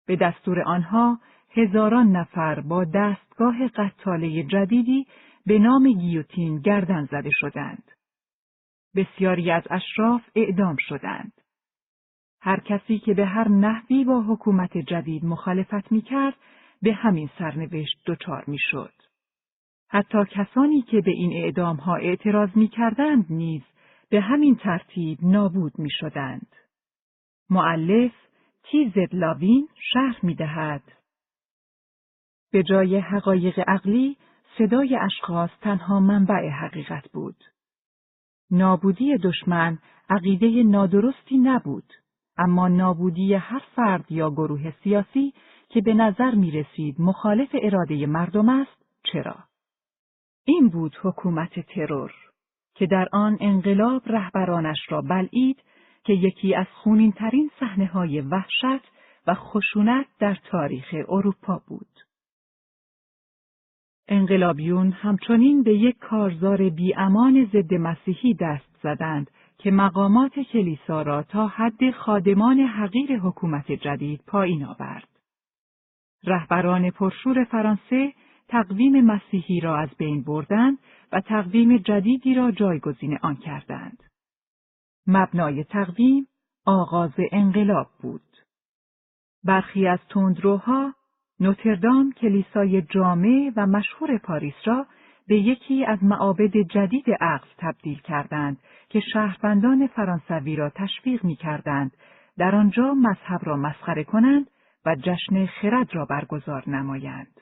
به 0.07 0.15
دستور 0.15 0.61
آنها 0.61 1.19
هزاران 1.51 2.11
نفر 2.11 2.59
با 2.59 2.83
دستگاه 2.83 3.67
قتاله 3.67 4.43
جدیدی 4.43 5.07
به 5.45 5.59
نام 5.59 5.93
گیوتین 5.93 6.59
گردن 6.59 7.05
زده 7.05 7.29
شدند. 7.33 7.91
بسیاری 8.95 9.51
از 9.51 9.63
اشراف 9.69 10.21
اعدام 10.35 10.75
شدند. 10.79 11.33
هر 12.41 12.59
کسی 12.59 12.99
که 12.99 13.13
به 13.13 13.25
هر 13.25 13.47
نحوی 13.47 14.03
با 14.03 14.21
حکومت 14.21 14.77
جدید 14.77 15.25
مخالفت 15.25 15.91
می 15.91 16.01
کرد 16.01 16.35
به 16.81 16.93
همین 16.93 17.29
سرنوشت 17.39 17.97
دچار 18.07 18.43
می 18.47 18.57
شد. 18.59 18.93
حتی 19.89 20.17
کسانی 20.31 20.81
که 20.81 21.01
به 21.01 21.11
این 21.11 21.43
اعدام 21.43 21.75
ها 21.75 21.95
اعتراض 21.95 22.49
می 22.55 22.67
کردند 22.67 23.25
نیز 23.29 23.61
به 24.09 24.21
همین 24.21 24.55
ترتیب 24.55 25.19
نابود 25.21 25.79
می 25.79 25.89
شدند. 25.91 26.55
معلف 27.49 28.11
تیزد 28.63 29.15
لاوین 29.15 29.67
شرح 29.93 30.15
می 30.23 30.35
دهد. 30.35 30.83
به 32.51 32.63
جای 32.63 32.97
حقایق 32.97 33.63
عقلی 33.67 34.17
صدای 34.57 34.95
اشخاص 34.95 35.49
تنها 35.61 35.99
منبع 35.99 36.49
حقیقت 36.49 37.11
بود. 37.13 37.43
نابودی 38.51 39.17
دشمن 39.17 39.79
عقیده 40.09 40.63
نادرستی 40.63 41.37
نبود، 41.37 41.93
اما 42.37 42.67
نابودی 42.67 43.33
هر 43.33 43.61
فرد 43.75 44.11
یا 44.11 44.29
گروه 44.29 44.73
سیاسی 44.83 45.33
که 45.69 45.81
به 45.81 45.93
نظر 45.93 46.35
می 46.35 46.51
رسید 46.51 47.01
مخالف 47.01 47.49
اراده 47.53 48.05
مردم 48.05 48.49
است، 48.49 48.85
چرا؟ 49.03 49.35
این 50.45 50.69
بود 50.69 50.97
حکومت 51.01 51.59
ترور 51.59 52.11
که 52.75 52.85
در 52.85 53.07
آن 53.11 53.37
انقلاب 53.39 54.01
رهبرانش 54.05 54.77
را 54.89 55.01
بلعید 55.01 55.63
که 56.03 56.13
یکی 56.13 56.55
از 56.55 56.67
خونینترین 56.73 57.51
صحنه 57.59 57.85
های 57.85 58.21
وحشت 58.21 58.91
و 59.27 59.33
خشونت 59.33 60.05
در 60.19 60.37
تاریخ 60.51 60.95
اروپا 61.09 61.61
بود. 61.67 61.90
انقلابیون 64.11 64.91
همچنین 64.91 65.63
به 65.63 65.73
یک 65.73 65.97
کارزار 65.97 66.69
بیامان 66.69 67.49
ضد 67.53 67.73
مسیحی 67.73 68.33
دست 68.33 68.77
زدند 68.83 69.31
که 69.57 69.71
مقامات 69.71 70.39
کلیسا 70.39 71.01
را 71.01 71.23
تا 71.23 71.47
حد 71.47 71.91
خادمان 71.91 72.59
حقیر 72.59 73.19
حکومت 73.19 73.71
جدید 73.71 74.21
پایین 74.27 74.65
آورد. 74.65 75.07
رهبران 76.23 76.89
پرشور 76.89 77.43
فرانسه 77.43 78.13
تقویم 78.47 79.01
مسیحی 79.01 79.59
را 79.59 79.77
از 79.77 79.89
بین 79.97 80.23
بردند 80.23 80.77
و 81.11 81.21
تقویم 81.21 81.77
جدیدی 81.77 82.33
را 82.33 82.51
جایگزین 82.51 83.17
آن 83.21 83.35
کردند. 83.35 84.03
مبنای 85.07 85.63
تقویم 85.63 86.27
آغاز 86.65 87.13
انقلاب 87.31 87.87
بود. 88.01 88.37
برخی 89.43 89.87
از 89.87 89.99
تندروها 90.09 90.93
نوتردام 91.41 92.11
کلیسای 92.11 92.81
جامع 92.81 93.51
و 93.55 93.67
مشهور 93.67 94.17
پاریس 94.17 94.53
را 94.65 94.85
به 95.27 95.37
یکی 95.37 95.85
از 95.85 96.03
معابد 96.03 96.57
جدید 96.57 97.05
عقل 97.21 97.47
تبدیل 97.57 97.99
کردند 97.99 98.57
که 98.89 98.99
شهروندان 98.99 99.87
فرانسوی 99.87 100.55
را 100.55 100.69
تشویق 100.69 101.23
می 101.23 101.35
کردند 101.35 101.97
در 102.37 102.55
آنجا 102.55 102.93
مذهب 102.93 103.41
را 103.43 103.57
مسخره 103.57 104.03
کنند 104.03 104.47
و 104.85 104.95
جشن 104.95 105.45
خرد 105.45 105.95
را 105.95 106.05
برگزار 106.05 106.69
نمایند. 106.69 107.41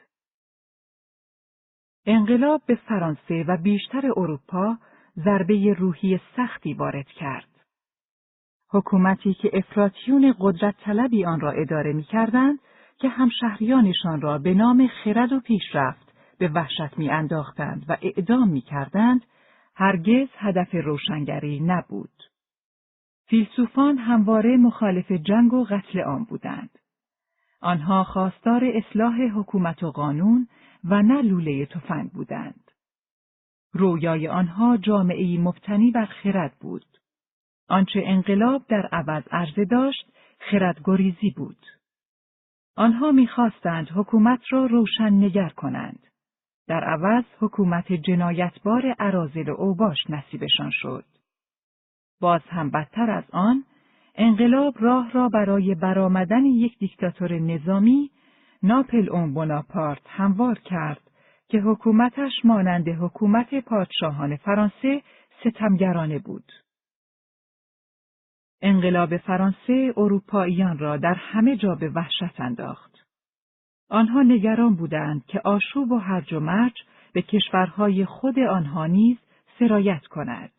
انقلاب 2.06 2.62
به 2.66 2.76
فرانسه 2.76 3.46
و 3.48 3.58
بیشتر 3.58 4.06
اروپا 4.06 4.78
ضربه 5.18 5.74
روحی 5.74 6.20
سختی 6.36 6.74
وارد 6.74 7.08
کرد. 7.08 7.48
حکومتی 8.70 9.34
که 9.34 9.50
افراتیون 9.54 10.36
قدرت 10.40 10.76
طلبی 10.84 11.26
آن 11.26 11.40
را 11.40 11.52
اداره 11.52 11.94
می 11.94 12.04
کردند 12.04 12.60
که 13.00 13.10
همشهریانشان 13.10 14.22
را 14.22 14.38
به 14.38 14.54
نام 14.54 14.88
خرد 14.88 15.34
و 15.34 15.40
پیشرفت 15.40 16.14
به 16.38 16.48
وحشت 16.48 16.98
می 16.98 17.10
انداختند 17.10 17.86
و 17.90 17.98
اعدام 18.02 18.50
می 18.50 18.62
کردند، 18.62 19.26
هرگز 19.76 20.28
هدف 20.38 20.70
روشنگری 20.74 21.60
نبود. 21.60 22.24
فیلسوفان 23.28 23.98
همواره 23.98 24.58
مخالف 24.58 25.12
جنگ 25.12 25.54
و 25.54 25.64
قتل 25.64 26.00
آن 26.00 26.24
بودند. 26.24 26.80
آنها 27.62 28.04
خواستار 28.04 28.66
اصلاح 28.66 29.22
حکومت 29.22 29.84
و 29.84 29.92
قانون 29.92 30.48
و 30.84 31.02
نه 31.02 31.22
لوله 31.22 31.66
تفنگ 31.66 32.12
بودند. 32.12 32.72
رویای 33.74 34.28
آنها 34.28 34.78
جامعی 34.78 35.38
مبتنی 35.38 35.92
بر 35.92 36.06
خرد 36.06 36.56
بود. 36.60 36.86
آنچه 37.70 38.04
انقلاب 38.06 38.66
در 38.70 38.90
عوض 38.92 39.24
عرضه 39.32 39.66
داشت، 39.66 40.12
خردگریزی 40.40 41.30
بود. 41.38 41.66
آنها 42.80 43.12
می‌خواستند 43.12 43.88
حکومت 43.96 44.40
را 44.50 44.66
روشن 44.66 45.14
نگر 45.14 45.50
کنند. 45.50 46.00
در 46.68 46.84
عوض 46.84 47.24
حکومت 47.40 47.94
جنایتبار 47.94 48.96
عرازل 49.00 49.50
و 49.50 49.56
اوباش 49.58 49.98
نصیبشان 50.10 50.70
شد. 50.72 51.06
باز 52.22 52.42
هم 52.50 52.70
بدتر 52.70 53.12
از 53.12 53.24
آن، 53.32 53.64
انقلاب 54.16 54.74
راه 54.80 55.12
را 55.12 55.30
برای 55.30 55.76
برآمدن 55.76 56.46
یک 56.46 56.78
دیکتاتور 56.78 57.40
نظامی 57.40 58.12
ناپل 58.64 59.10
اون 59.10 59.34
بناپارت 59.34 60.02
هموار 60.06 60.60
کرد 60.60 61.02
که 61.48 61.60
حکومتش 61.60 62.32
مانند 62.44 62.90
حکومت 62.90 63.56
پادشاهان 63.56 64.36
فرانسه 64.36 65.02
ستمگرانه 65.40 66.20
بود. 66.20 66.52
انقلاب 68.62 69.18
فرانسه 69.18 69.94
اروپاییان 69.98 70.78
را 70.78 70.98
در 70.98 71.14
همه 71.14 71.58
جا 71.58 71.76
به 71.76 71.90
وحشت 71.90 72.40
انداخت. 72.40 73.06
آنها 73.90 74.22
نگران 74.22 74.76
بودند 74.76 75.26
که 75.26 75.42
آشوب 75.44 75.92
و 75.92 75.98
هرج 75.98 76.34
و 76.34 76.40
مرج 76.40 76.74
به 77.14 77.22
کشورهای 77.22 78.06
خود 78.06 78.40
آنها 78.40 78.86
نیز 78.86 79.18
سرایت 79.60 80.06
کند. 80.06 80.52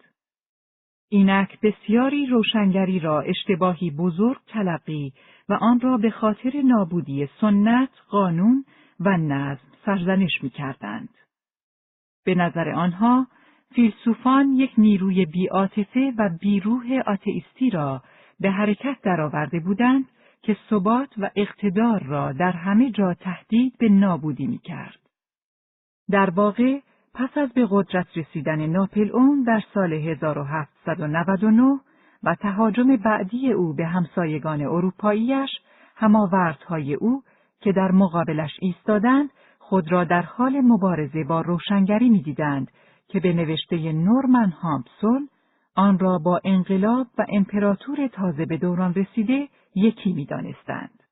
اینک 1.09 1.61
بسیاری 1.61 2.27
روشنگری 2.27 2.99
را 2.99 3.21
اشتباهی 3.21 3.91
بزرگ 3.91 4.39
تلقی 4.47 5.13
و 5.49 5.53
آن 5.53 5.81
را 5.81 5.97
به 5.97 6.11
خاطر 6.11 6.63
نابودی 6.65 7.29
سنت، 7.41 7.91
قانون 8.09 8.65
و 9.01 9.17
نظم 9.17 9.69
سرزنش 9.87 10.43
می 10.43 10.51
کردند. 10.51 11.09
به 12.25 12.35
نظر 12.35 12.69
آنها 12.69 13.27
فیلسوفان 13.75 14.53
یک 14.53 14.73
نیروی 14.79 15.27
بیاتفه 15.27 16.13
و 16.19 16.31
بیروح 16.41 17.01
آتئیستی 17.07 17.71
را 17.71 18.03
به 18.41 18.51
حرکت 18.51 18.97
درآورده 19.03 19.61
بودند 19.61 20.05
که 20.43 20.57
ثبات 20.71 21.09
و 21.19 21.31
اقتدار 21.37 22.03
را 22.03 22.33
در 22.33 22.53
همه 22.53 22.91
جا 22.91 23.15
تهدید 23.15 23.79
به 23.79 23.89
نابودی 23.89 24.47
می 24.47 24.59
کرد. 24.59 24.99
در 26.11 26.31
واقع 26.31 26.79
پس 27.15 27.39
از 27.39 27.53
به 27.53 27.67
قدرت 27.71 28.07
رسیدن 28.17 28.67
ناپل 28.67 29.11
اون 29.11 29.43
در 29.43 29.63
سال 29.75 29.93
1799 29.93 31.81
و 32.23 32.35
تهاجم 32.35 32.97
بعدی 32.97 33.53
او 33.53 33.73
به 33.73 33.87
همسایگان 33.87 34.63
اروپاییش 34.63 35.51
هماوردهای 35.97 36.95
او 36.95 37.23
که 37.61 37.73
در 37.73 37.91
مقابلش 37.91 38.51
ایستادند 38.61 39.31
خود 39.59 39.93
را 39.93 40.05
در 40.05 40.23
حال 40.23 40.61
مبارزه 40.61 41.25
با 41.25 41.41
روشنگری 41.41 42.09
می‌دیدند 42.09 42.71
که 43.13 43.21
به 43.21 43.33
نوشته 43.33 43.93
نورمن 43.93 44.51
هامپسون 44.51 45.29
آن 45.75 45.99
را 45.99 46.19
با 46.19 46.41
انقلاب 46.45 47.07
و 47.19 47.27
امپراتور 47.29 48.09
تازه 48.09 48.47
به 48.47 48.57
دوران 48.57 48.95
رسیده 48.95 49.49
یکی 49.75 50.13
می‌دانستند. 50.13 51.03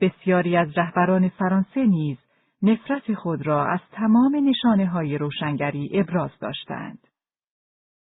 بسیاری 0.00 0.56
از 0.56 0.68
رهبران 0.78 1.28
فرانسه 1.28 1.84
نیز 1.84 2.18
نفرت 2.62 3.14
خود 3.14 3.46
را 3.46 3.66
از 3.66 3.80
تمام 3.92 4.48
نشانه 4.48 4.86
های 4.86 5.18
روشنگری 5.18 5.90
ابراز 5.92 6.30
داشتند. 6.40 6.98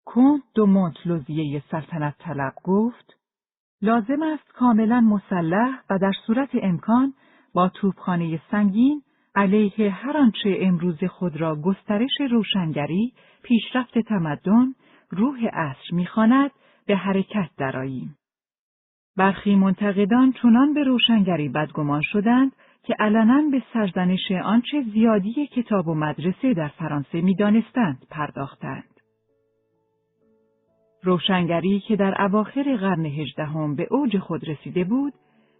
کنت 0.04 0.42
دو 0.54 0.66
مونتلوزیه 0.66 1.62
سلطنت 1.70 2.14
طلب 2.18 2.54
گفت 2.64 3.16
لازم 3.82 4.22
است 4.22 4.52
کاملا 4.52 5.00
مسلح 5.00 5.82
و 5.90 5.98
در 5.98 6.12
صورت 6.26 6.50
امکان 6.62 7.14
با 7.54 7.68
توپخانه 7.68 8.40
سنگین 8.50 9.02
علیه 9.34 9.90
هر 9.90 10.16
آنچه 10.16 10.58
امروز 10.60 11.04
خود 11.04 11.36
را 11.36 11.56
گسترش 11.56 12.20
روشنگری، 12.30 13.12
پیشرفت 13.42 13.98
تمدن، 13.98 14.74
روح 15.10 15.46
عصر 15.46 15.92
می‌خواند 15.92 16.50
به 16.86 16.96
حرکت 16.96 17.50
دراییم. 17.58 18.16
برخی 19.16 19.54
منتقدان 19.54 20.32
چنان 20.32 20.74
به 20.74 20.84
روشنگری 20.84 21.48
بدگمان 21.48 22.02
شدند 22.04 22.52
که 22.82 22.94
علنا 22.98 23.42
به 23.50 23.62
سرزنش 23.72 24.32
آنچه 24.44 24.84
زیادی 24.92 25.46
کتاب 25.46 25.88
و 25.88 25.94
مدرسه 25.94 26.54
در 26.54 26.68
فرانسه 26.68 27.20
می‌دانستند 27.20 28.06
پرداختند. 28.10 29.00
روشنگری 31.02 31.80
که 31.80 31.96
در 31.96 32.22
اواخر 32.22 32.76
قرن 32.76 33.06
هجدهم 33.06 33.74
به 33.76 33.86
اوج 33.90 34.18
خود 34.18 34.48
رسیده 34.48 34.84
بود، 34.84 35.12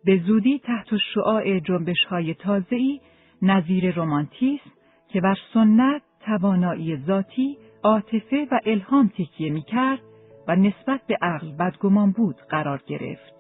به 0.05 0.19
زودی 0.27 0.59
تحت 0.59 0.97
شعاع 1.15 1.61
جنبش 1.61 2.05
های 2.09 2.35
تازه‌ای 2.35 3.01
نظیر 3.43 3.95
رومانتیسم 3.95 4.71
که 5.09 5.21
بر 5.21 5.37
سنت، 5.55 6.03
توانایی 6.21 6.97
ذاتی، 6.97 7.59
عاطفه 7.83 8.47
و 8.51 8.59
الهام 8.67 9.09
تکیه 9.09 9.53
می‌کرد 9.53 10.01
و 10.49 10.57
نسبت 10.57 11.01
به 11.07 11.19
عقل 11.23 11.53
بدگمان 11.53 12.11
بود 12.11 12.37
قرار 12.49 12.83
گرفت. 12.87 13.35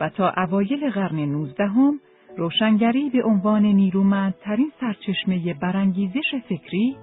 و 0.00 0.08
تا 0.08 0.32
اوایل 0.36 0.90
قرن 0.90 1.16
نوزدهم 1.16 2.00
روشنگری 2.36 3.10
به 3.10 3.24
عنوان 3.24 3.62
نیرومندترین 3.62 4.72
سرچشمه 4.80 5.54
برانگیزش 5.54 6.34
فکری 6.48 6.96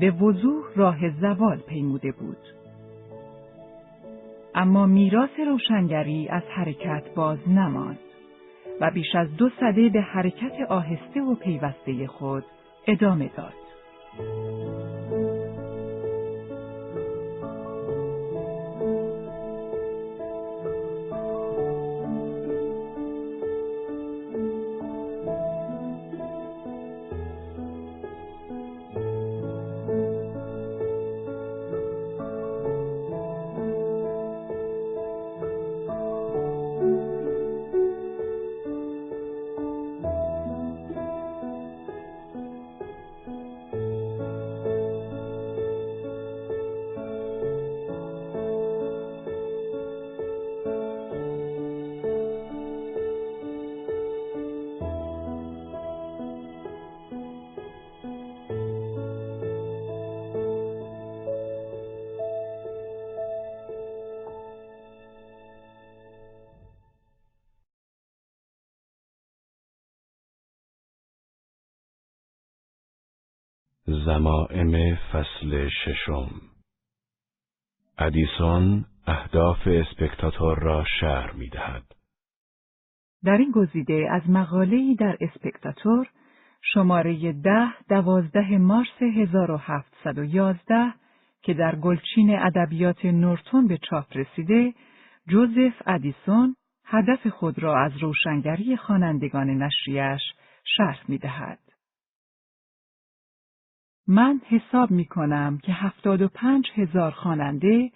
به 0.00 0.10
وضوح 0.10 0.64
راه 0.76 1.10
زوال 1.20 1.58
پیموده 1.58 2.12
بود. 2.12 2.36
اما 4.54 4.86
میراث 4.86 5.40
روشنگری 5.46 6.28
از 6.28 6.42
حرکت 6.56 7.14
باز 7.14 7.48
نماند 7.48 7.98
و 8.80 8.90
بیش 8.90 9.14
از 9.14 9.36
دو 9.36 9.50
سده 9.60 9.88
به 9.88 10.00
حرکت 10.00 10.60
آهسته 10.68 11.20
و 11.20 11.34
پیوسته 11.34 12.06
خود 12.06 12.44
ادامه 12.86 13.30
داد. 13.36 13.54
زمائم 74.26 74.94
فصل 75.12 75.68
ششم 75.68 76.30
ادیسون 77.98 78.84
اهداف 79.06 79.58
اسپکتاتور 79.66 80.58
را 80.58 80.84
شهر 81.00 81.32
می 81.32 81.48
دهد. 81.48 81.82
در 83.24 83.36
این 83.36 83.50
گزیده 83.50 84.08
از 84.10 84.30
مقاله‌ای 84.30 84.94
در 84.94 85.16
اسپکتاتور 85.20 86.08
شماره 86.62 87.32
ده 87.32 87.68
دوازده 87.88 88.58
مارس 88.58 89.02
1711 89.02 90.94
که 91.42 91.54
در 91.54 91.76
گلچین 91.76 92.38
ادبیات 92.38 93.04
نورتون 93.04 93.68
به 93.68 93.78
چاپ 93.90 94.16
رسیده 94.16 94.74
جوزف 95.28 95.82
ادیسون 95.86 96.56
هدف 96.84 97.26
خود 97.26 97.58
را 97.58 97.84
از 97.84 97.92
روشنگری 98.02 98.76
خوانندگان 98.76 99.62
نشریش 99.62 100.22
شرح 100.76 101.00
می 101.08 101.18
دهد. 101.18 101.65
من 104.08 104.40
حساب 104.48 104.90
می 104.90 105.04
کنم 105.04 105.58
که 105.58 105.72
هفتاد 105.72 106.22
و 106.22 106.28
پنج 106.28 106.70
هزار 106.74 107.10
خواننده 107.10 107.90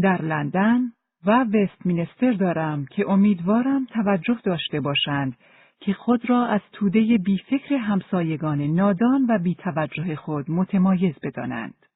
در 0.00 0.22
لندن 0.22 0.92
و 1.26 1.44
وستمینستر 1.44 2.32
دارم 2.32 2.86
که 2.86 3.10
امیدوارم 3.10 3.84
توجه 3.84 4.38
داشته 4.44 4.80
باشند 4.80 5.36
که 5.80 5.92
خود 5.92 6.30
را 6.30 6.46
از 6.46 6.60
توده 6.72 7.18
بیفکر 7.18 7.74
همسایگان 7.74 8.60
نادان 8.60 9.26
و 9.28 9.38
بیتوجه 9.38 10.16
خود 10.16 10.50
متمایز 10.50 11.14
بدانند. 11.22 11.86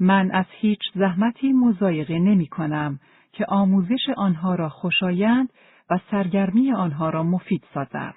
من 0.00 0.30
از 0.30 0.46
هیچ 0.50 0.80
زحمتی 0.94 1.52
مزایقه 1.52 2.18
نمی 2.18 2.46
کنم 2.46 3.00
که 3.32 3.44
آموزش 3.48 4.08
آنها 4.16 4.54
را 4.54 4.68
خوشایند 4.68 5.52
و 5.90 5.98
سرگرمی 6.10 6.72
آنها 6.72 7.10
را 7.10 7.22
مفید 7.22 7.64
سازم. 7.74 8.14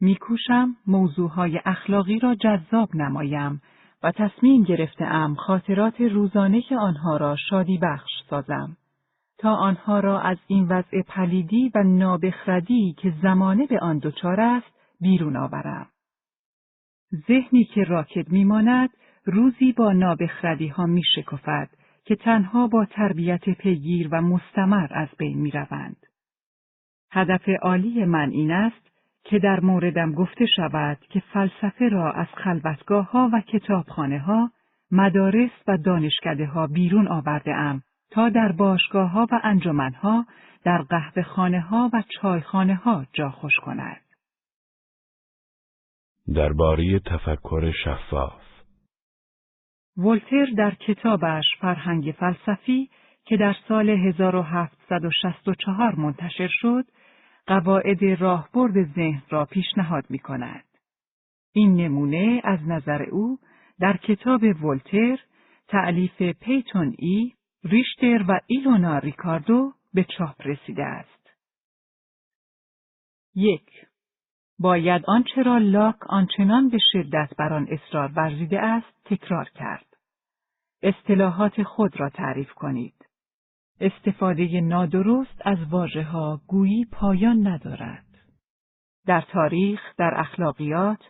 میکوشم 0.00 0.76
موضوعهای 0.86 1.60
اخلاقی 1.64 2.18
را 2.18 2.34
جذاب 2.34 2.96
نمایم 2.96 3.62
و 4.02 4.12
تصمیم 4.12 4.62
گرفتم 4.62 5.34
خاطرات 5.34 6.00
روزانه 6.00 6.62
آنها 6.78 7.16
را 7.16 7.36
شادی 7.36 7.78
بخش 7.78 8.10
سازم 8.30 8.76
تا 9.38 9.54
آنها 9.54 10.00
را 10.00 10.20
از 10.20 10.38
این 10.46 10.68
وضع 10.68 11.02
پلیدی 11.02 11.70
و 11.74 11.82
نابخردی 11.82 12.94
که 12.98 13.12
زمانه 13.22 13.66
به 13.66 13.78
آن 13.78 13.98
دچار 13.98 14.40
است 14.40 14.66
بیرون 15.00 15.36
آورم. 15.36 15.86
ذهنی 17.28 17.64
که 17.64 17.84
راکد 17.84 18.28
میماند 18.32 18.90
روزی 19.24 19.72
با 19.72 19.92
نابخردی 19.92 20.68
ها 20.68 20.86
می 20.86 21.02
شکفد 21.14 21.68
که 22.04 22.16
تنها 22.16 22.66
با 22.66 22.84
تربیت 22.84 23.50
پیگیر 23.50 24.08
و 24.12 24.22
مستمر 24.22 24.88
از 24.90 25.08
بین 25.18 25.38
می 25.38 25.50
روند. 25.50 25.96
هدف 27.10 27.48
عالی 27.62 28.04
من 28.04 28.30
این 28.30 28.50
است 28.50 28.95
که 29.30 29.38
در 29.38 29.60
موردم 29.60 30.12
گفته 30.12 30.46
شود 30.46 30.98
که 31.10 31.20
فلسفه 31.20 31.88
را 31.88 32.12
از 32.12 32.26
خلوتگاه 32.26 33.10
ها 33.10 33.30
و 33.32 33.40
کتابخانه 33.40 34.18
ها، 34.18 34.50
مدارس 34.90 35.50
و 35.68 35.76
دانشکده 35.76 36.46
ها 36.46 36.66
بیرون 36.66 37.08
آورده 37.08 37.54
ام 37.54 37.82
تا 38.10 38.28
در 38.28 38.52
باشگاه 38.52 39.10
ها 39.10 39.26
و 39.32 39.40
انجمن 39.42 39.92
ها، 39.92 40.26
در 40.64 40.82
قهوه 40.82 41.22
خانه 41.22 41.60
ها 41.60 41.90
و 41.92 42.02
چایخانه 42.20 42.74
ها 42.74 43.06
جا 43.12 43.30
خوش 43.30 43.56
کند. 43.56 44.00
درباره 46.34 46.98
تفکر 46.98 47.72
شفاف 47.84 48.42
ولتر 49.96 50.46
در 50.56 50.74
کتابش 50.74 51.44
فرهنگ 51.60 52.14
فلسفی 52.18 52.90
که 53.24 53.36
در 53.36 53.56
سال 53.68 53.90
1764 53.90 55.94
منتشر 55.94 56.48
شد، 56.50 56.84
قواعد 57.46 58.04
راهبرد 58.04 58.94
ذهن 58.94 59.22
را 59.30 59.44
پیشنهاد 59.44 60.04
می 60.08 60.18
کند. 60.18 60.64
این 61.52 61.76
نمونه 61.76 62.40
از 62.44 62.58
نظر 62.66 63.02
او 63.02 63.38
در 63.80 63.96
کتاب 63.96 64.42
ولتر 64.64 65.18
تعلیف 65.68 66.22
پیتون 66.22 66.94
ای، 66.98 67.32
ریشتر 67.64 68.24
و 68.28 68.40
ایلونا 68.46 68.98
ریکاردو 68.98 69.72
به 69.94 70.06
چاپ 70.18 70.46
رسیده 70.46 70.84
است. 70.84 71.30
یک 73.34 73.70
باید 74.58 75.02
آنچه 75.06 75.42
را 75.42 75.58
لاک 75.58 75.96
آنچنان 76.08 76.68
به 76.68 76.78
شدت 76.92 77.30
بر 77.38 77.52
آن 77.52 77.66
اصرار 77.70 78.12
ورزیده 78.16 78.60
است 78.60 79.04
تکرار 79.04 79.48
کرد. 79.54 79.86
اصطلاحات 80.82 81.62
خود 81.62 82.00
را 82.00 82.08
تعریف 82.10 82.52
کنید. 82.52 82.95
استفاده 83.80 84.60
نادرست 84.60 85.42
از 85.44 85.58
واجه 85.70 86.02
ها 86.02 86.40
گویی 86.46 86.84
پایان 86.92 87.46
ندارد. 87.46 88.04
در 89.06 89.20
تاریخ، 89.20 89.80
در 89.98 90.20
اخلاقیات، 90.20 91.00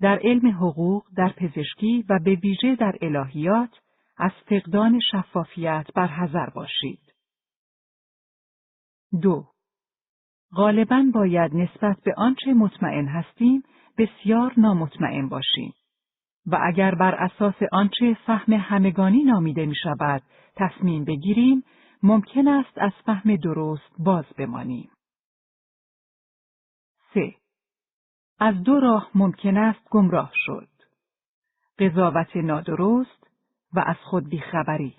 در 0.00 0.20
علم 0.22 0.48
حقوق، 0.48 1.04
در 1.16 1.32
پزشکی 1.36 2.04
و 2.08 2.18
به 2.24 2.34
ویژه 2.34 2.76
در 2.76 2.94
الهیات 3.02 3.70
از 4.18 4.32
فقدان 4.48 5.00
شفافیت 5.12 5.86
برحذر 5.94 6.50
باشید. 6.50 7.00
دو 9.22 9.44
غالبا 10.56 11.04
باید 11.14 11.54
نسبت 11.54 11.96
به 12.04 12.14
آنچه 12.16 12.54
مطمئن 12.54 13.06
هستیم 13.08 13.62
بسیار 13.98 14.52
نامطمئن 14.56 15.28
باشیم 15.28 15.72
و 16.46 16.58
اگر 16.62 16.94
بر 16.94 17.14
اساس 17.14 17.54
آنچه 17.72 18.16
فهم 18.26 18.52
همگانی 18.52 19.22
نامیده 19.22 19.66
می 19.66 19.74
شود 19.74 20.22
تصمیم 20.56 21.04
بگیریم 21.04 21.64
ممکن 22.02 22.48
است 22.48 22.78
از 22.78 22.92
فهم 23.06 23.36
درست 23.36 23.94
باز 23.98 24.24
بمانیم. 24.38 24.90
3. 27.14 27.34
از 28.38 28.62
دو 28.62 28.80
راه 28.80 29.10
ممکن 29.14 29.56
است 29.56 29.88
گمراه 29.90 30.30
شد. 30.34 30.68
قضاوت 31.78 32.36
نادرست 32.36 33.26
و 33.72 33.84
از 33.86 33.96
خود 33.96 34.28
بیخبری 34.28 34.96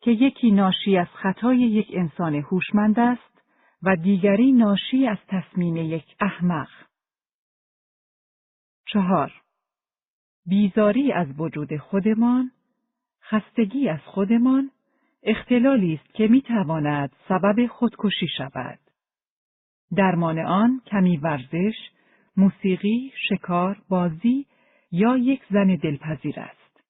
که 0.00 0.10
یکی 0.10 0.50
ناشی 0.50 0.96
از 0.96 1.06
خطای 1.06 1.58
یک 1.58 1.88
انسان 1.92 2.34
هوشمند 2.34 2.98
است 2.98 3.42
و 3.82 3.96
دیگری 3.96 4.52
ناشی 4.52 5.06
از 5.06 5.18
تصمیم 5.28 5.76
یک 5.76 6.16
احمق 6.20 6.68
چهار 8.86 9.32
بیزاری 10.46 11.12
از 11.12 11.26
وجود 11.40 11.76
خودمان، 11.76 12.52
خستگی 13.22 13.88
از 13.88 14.00
خودمان، 14.00 14.70
اختلالی 15.22 15.94
است 15.94 16.14
که 16.14 16.28
می‌تواند 16.28 17.12
سبب 17.28 17.66
خودکشی 17.66 18.28
شود. 18.36 18.78
درمان 19.96 20.38
آن 20.38 20.82
کمی 20.86 21.16
ورزش، 21.16 21.74
موسیقی، 22.36 23.12
شکار، 23.28 23.82
بازی 23.88 24.46
یا 24.92 25.16
یک 25.16 25.40
زن 25.50 25.76
دلپذیر 25.76 26.40
است. 26.40 26.82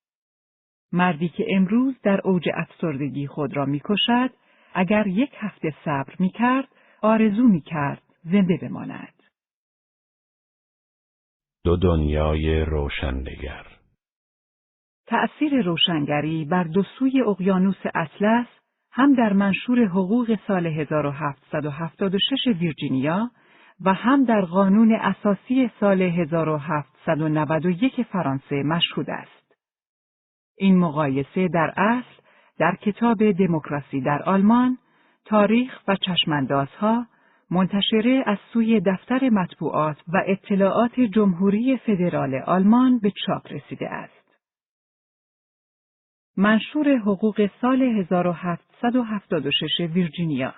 مردی 0.91 1.29
که 1.29 1.45
امروز 1.49 1.95
در 2.03 2.21
اوج 2.23 2.49
افسردگی 2.53 3.27
خود 3.27 3.57
را 3.57 3.65
می‌کشد، 3.65 4.29
اگر 4.73 5.07
یک 5.07 5.31
هفته 5.37 5.73
صبر 5.85 6.15
می‌کرد، 6.19 6.67
آرزو 7.01 7.43
می‌کرد 7.47 8.01
زنده 8.23 8.57
بماند. 8.61 9.23
دو 11.63 11.77
دنیای 11.77 12.61
روشنگر 12.61 13.78
تأثیر 15.09 15.61
روشنگری 15.61 16.45
بر 16.45 16.63
دو 16.63 16.83
سوی 16.83 17.21
اقیانوس 17.21 17.85
اطلس 17.95 18.47
هم 18.91 19.15
در 19.15 19.33
منشور 19.33 19.85
حقوق 19.85 20.37
سال 20.47 20.67
1776 20.67 22.47
ویرجینیا 22.59 23.31
و 23.85 23.93
هم 23.93 24.25
در 24.25 24.41
قانون 24.41 24.91
اساسی 24.91 25.71
سال 25.79 26.01
1791 26.01 28.01
فرانسه 28.01 28.63
مشهود 28.63 29.09
است. 29.09 29.55
این 30.57 30.77
مقایسه 30.77 31.47
در 31.47 31.73
اصل 31.77 32.21
در 32.59 32.75
کتاب 32.81 33.31
دموکراسی 33.31 34.01
در 34.01 34.23
آلمان، 34.23 34.77
تاریخ 35.25 35.79
و 35.87 35.95
چشماندازها 35.95 37.05
منتشره 37.51 38.23
از 38.25 38.37
سوی 38.53 38.79
دفتر 38.79 39.29
مطبوعات 39.29 39.97
و 40.07 40.23
اطلاعات 40.27 40.99
جمهوری 40.99 41.77
فدرال 41.77 42.35
آلمان 42.35 42.99
به 42.99 43.11
چاپ 43.25 43.53
رسیده 43.53 43.89
است. 43.89 44.18
منشور 46.39 46.97
حقوق 46.97 47.49
سال 47.61 47.81
1776 47.81 49.79
ویرجینیا 49.79 50.53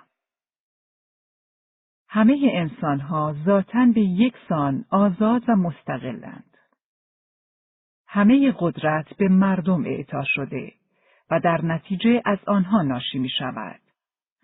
همه 2.08 2.50
انسانها 2.52 3.34
ذاتاً 3.44 3.86
به 3.94 4.00
یک 4.00 4.34
سان 4.48 4.84
آزاد 4.90 5.42
و 5.48 5.56
مستقلند. 5.56 6.56
همه 8.06 8.54
قدرت 8.58 9.16
به 9.16 9.28
مردم 9.28 9.84
اعطا 9.84 10.24
شده 10.26 10.72
و 11.30 11.40
در 11.40 11.64
نتیجه 11.64 12.22
از 12.24 12.38
آنها 12.46 12.82
ناشی 12.82 13.18
می 13.18 13.30
شود. 13.38 13.80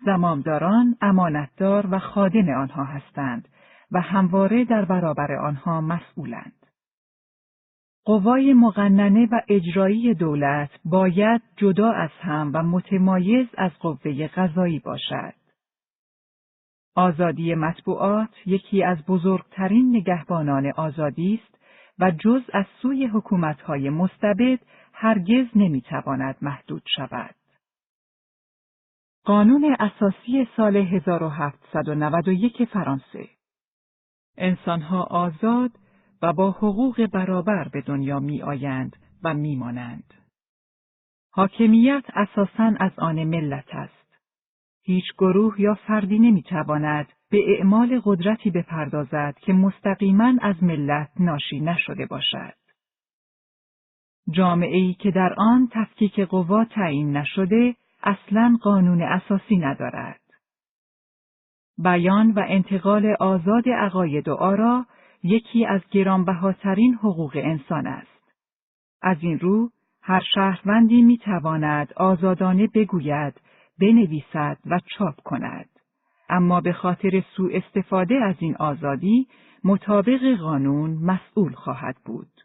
زمامداران 0.05 0.97
امانتدار 1.01 1.87
و 1.91 1.99
خادم 1.99 2.49
آنها 2.49 2.83
هستند 2.83 3.47
و 3.91 4.01
همواره 4.01 4.65
در 4.65 4.85
برابر 4.85 5.31
آنها 5.31 5.81
مسئولند. 5.81 6.58
قوای 8.05 8.53
مقننه 8.53 9.27
و 9.31 9.41
اجرایی 9.49 10.13
دولت 10.13 10.69
باید 10.85 11.41
جدا 11.57 11.91
از 11.91 12.09
هم 12.19 12.51
و 12.53 12.63
متمایز 12.63 13.47
از 13.57 13.71
قوه 13.79 14.27
قضایی 14.27 14.79
باشد. 14.79 15.33
آزادی 16.95 17.55
مطبوعات 17.55 18.29
یکی 18.45 18.83
از 18.83 18.97
بزرگترین 19.05 19.95
نگهبانان 19.95 20.71
آزادی 20.75 21.41
است 21.43 21.59
و 21.99 22.11
جز 22.11 22.41
از 22.53 22.65
سوی 22.81 23.05
حکومتهای 23.05 23.89
مستبد 23.89 24.59
هرگز 24.93 25.45
نمی‌تواند 25.55 26.35
محدود 26.41 26.83
شود. 26.95 27.35
قانون 29.25 29.75
اساسی 29.79 30.47
سال 30.57 30.75
1791 30.75 32.63
فرانسه 32.63 33.27
انسانها 34.37 35.03
آزاد 35.03 35.71
و 36.21 36.33
با 36.33 36.51
حقوق 36.51 37.05
برابر 37.05 37.67
به 37.67 37.81
دنیا 37.81 38.19
می 38.19 38.41
آیند 38.41 38.95
و 39.23 39.33
می 39.33 39.55
مانند. 39.55 40.13
حاکمیت 41.31 42.03
اساساً 42.13 42.73
از 42.79 42.91
آن 42.97 43.23
ملت 43.23 43.75
است. 43.75 44.17
هیچ 44.83 45.13
گروه 45.17 45.61
یا 45.61 45.75
فردی 45.75 46.19
نمی 46.19 46.43
تواند 46.43 47.07
به 47.29 47.57
اعمال 47.57 48.01
قدرتی 48.03 48.51
بپردازد 48.51 49.35
که 49.41 49.53
مستقیما 49.53 50.33
از 50.41 50.63
ملت 50.63 51.09
ناشی 51.19 51.59
نشده 51.59 52.05
باشد. 52.05 52.53
جامعه 54.31 54.77
ای 54.77 54.93
که 54.93 55.11
در 55.11 55.33
آن 55.37 55.69
تفکیک 55.71 56.19
قوا 56.19 56.65
تعیین 56.65 57.17
نشده 57.17 57.75
اصلا 58.03 58.57
قانون 58.61 59.01
اساسی 59.01 59.57
ندارد. 59.57 60.19
بیان 61.77 62.31
و 62.31 62.45
انتقال 62.47 63.15
آزاد 63.19 63.69
عقاید 63.69 64.27
و 64.27 64.33
آرا 64.33 64.85
یکی 65.23 65.65
از 65.65 65.81
گرانبهاترین 65.91 66.93
حقوق 66.93 67.31
انسان 67.35 67.87
است. 67.87 68.33
از 69.01 69.17
این 69.21 69.39
رو 69.39 69.69
هر 70.01 70.23
شهروندی 70.35 71.01
می 71.01 71.17
تواند 71.17 71.93
آزادانه 71.95 72.67
بگوید، 72.67 73.41
بنویسد 73.79 74.57
و 74.65 74.79
چاپ 74.97 75.21
کند. 75.21 75.69
اما 76.29 76.61
به 76.61 76.73
خاطر 76.73 77.23
سوء 77.35 77.49
استفاده 77.53 78.15
از 78.15 78.35
این 78.39 78.55
آزادی 78.55 79.27
مطابق 79.63 80.35
قانون 80.35 80.91
مسئول 80.91 81.53
خواهد 81.53 81.95
بود. 82.05 82.38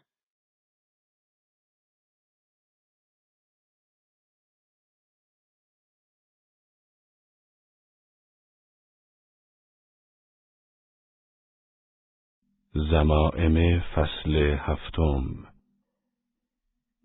زمائم 12.77 13.79
فصل 13.79 14.35
هفتم 14.59 15.23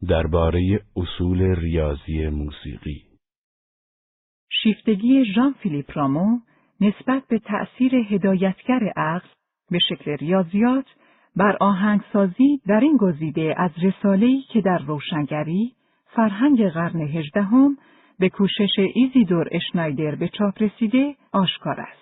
درباره 0.08 0.80
اصول 0.96 1.42
ریاضی 1.42 2.26
موسیقی 2.28 3.02
شیفتگی 4.62 5.24
ژان 5.34 5.54
فیلیپ 5.62 5.98
رامو 5.98 6.38
نسبت 6.80 7.22
به 7.28 7.38
تأثیر 7.38 7.94
هدایتگر 7.94 8.92
عقل 8.96 9.28
به 9.70 9.78
شکل 9.88 10.10
ریاضیات 10.10 10.86
بر 11.36 11.56
آهنگسازی 11.60 12.60
در 12.66 12.80
این 12.80 12.96
گزیده 12.96 13.54
از 13.56 13.70
رساله‌ای 13.82 14.42
که 14.52 14.60
در 14.60 14.78
روشنگری 14.78 15.74
فرهنگ 16.06 16.68
قرن 16.68 17.00
هجدهم 17.00 17.78
به 18.18 18.28
کوشش 18.28 18.78
ایزیدور 18.94 19.48
اشنایدر 19.52 20.14
به 20.14 20.28
چاپ 20.28 20.62
رسیده 20.62 21.16
آشکار 21.32 21.80
است. 21.80 21.99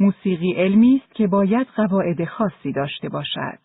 موسیقی 0.00 0.52
علمی 0.52 1.02
است 1.04 1.14
که 1.14 1.26
باید 1.26 1.66
قواعد 1.66 2.24
خاصی 2.24 2.72
داشته 2.72 3.08
باشد. 3.08 3.58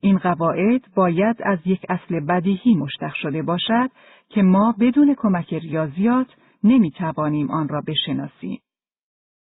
این 0.00 0.18
قواعد 0.18 0.80
باید 0.96 1.36
از 1.42 1.58
یک 1.64 1.80
اصل 1.88 2.20
بدیهی 2.20 2.74
مشتق 2.74 3.14
شده 3.14 3.42
باشد 3.42 3.90
که 4.28 4.42
ما 4.42 4.74
بدون 4.80 5.14
کمک 5.18 5.54
ریاضیات 5.54 6.26
نمی 6.64 6.90
توانیم 6.90 7.50
آن 7.50 7.68
را 7.68 7.82
بشناسیم. 7.86 8.60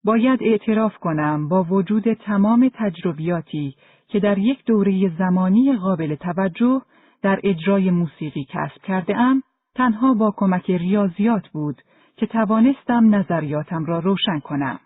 باید 0.04 0.42
اعتراف 0.42 0.96
کنم 0.96 1.48
با 1.48 1.62
وجود 1.62 2.12
تمام 2.12 2.70
تجربیاتی 2.74 3.74
که 4.08 4.20
در 4.20 4.38
یک 4.38 4.64
دوره 4.64 5.16
زمانی 5.18 5.76
قابل 5.76 6.14
توجه 6.14 6.82
در 7.22 7.40
اجرای 7.44 7.90
موسیقی 7.90 8.44
کسب 8.44 8.82
کرده 8.82 9.16
ام، 9.16 9.42
تنها 9.74 10.14
با 10.14 10.34
کمک 10.36 10.70
ریاضیات 10.70 11.48
بود 11.48 11.82
که 12.16 12.26
توانستم 12.26 13.14
نظریاتم 13.14 13.84
را 13.84 13.98
روشن 13.98 14.38
کنم. 14.38 14.80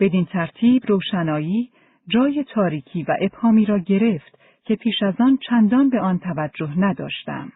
بدین 0.00 0.24
ترتیب 0.24 0.82
روشنایی 0.88 1.70
جای 2.08 2.44
تاریکی 2.44 3.02
و 3.02 3.16
ابهامی 3.20 3.64
را 3.64 3.78
گرفت 3.78 4.38
که 4.64 4.76
پیش 4.76 5.02
از 5.02 5.14
آن 5.20 5.38
چندان 5.48 5.90
به 5.90 6.00
آن 6.00 6.18
توجه 6.18 6.80
نداشتم. 6.80 7.52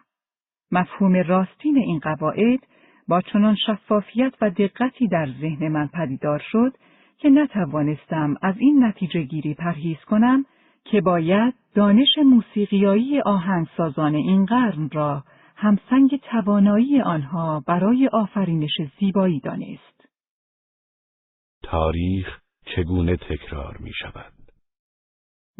مفهوم 0.71 1.15
راستین 1.15 1.77
این 1.77 1.99
قواعد 1.99 2.59
با 3.07 3.21
چنان 3.21 3.55
شفافیت 3.55 4.33
و 4.41 4.49
دقتی 4.49 5.07
در 5.07 5.27
ذهن 5.41 5.67
من 5.67 5.87
پدیدار 5.87 6.41
شد 6.51 6.73
که 7.17 7.29
نتوانستم 7.29 8.35
از 8.41 8.55
این 8.57 8.83
نتیجه 8.83 9.21
گیری 9.21 9.53
پرهیز 9.53 9.97
کنم 9.97 10.45
که 10.83 11.01
باید 11.01 11.53
دانش 11.75 12.17
موسیقیایی 12.25 13.21
آهنگسازان 13.21 14.15
این 14.15 14.45
قرن 14.45 14.89
را 14.93 15.23
همسنگ 15.55 16.19
توانایی 16.31 17.01
آنها 17.01 17.63
برای 17.67 18.09
آفرینش 18.13 18.81
زیبایی 18.99 19.39
دانست. 19.39 20.00
تاریخ 21.71 22.27
چگونه 22.75 23.17
تکرار 23.17 23.77
می 23.79 23.91
شود؟ 23.93 24.33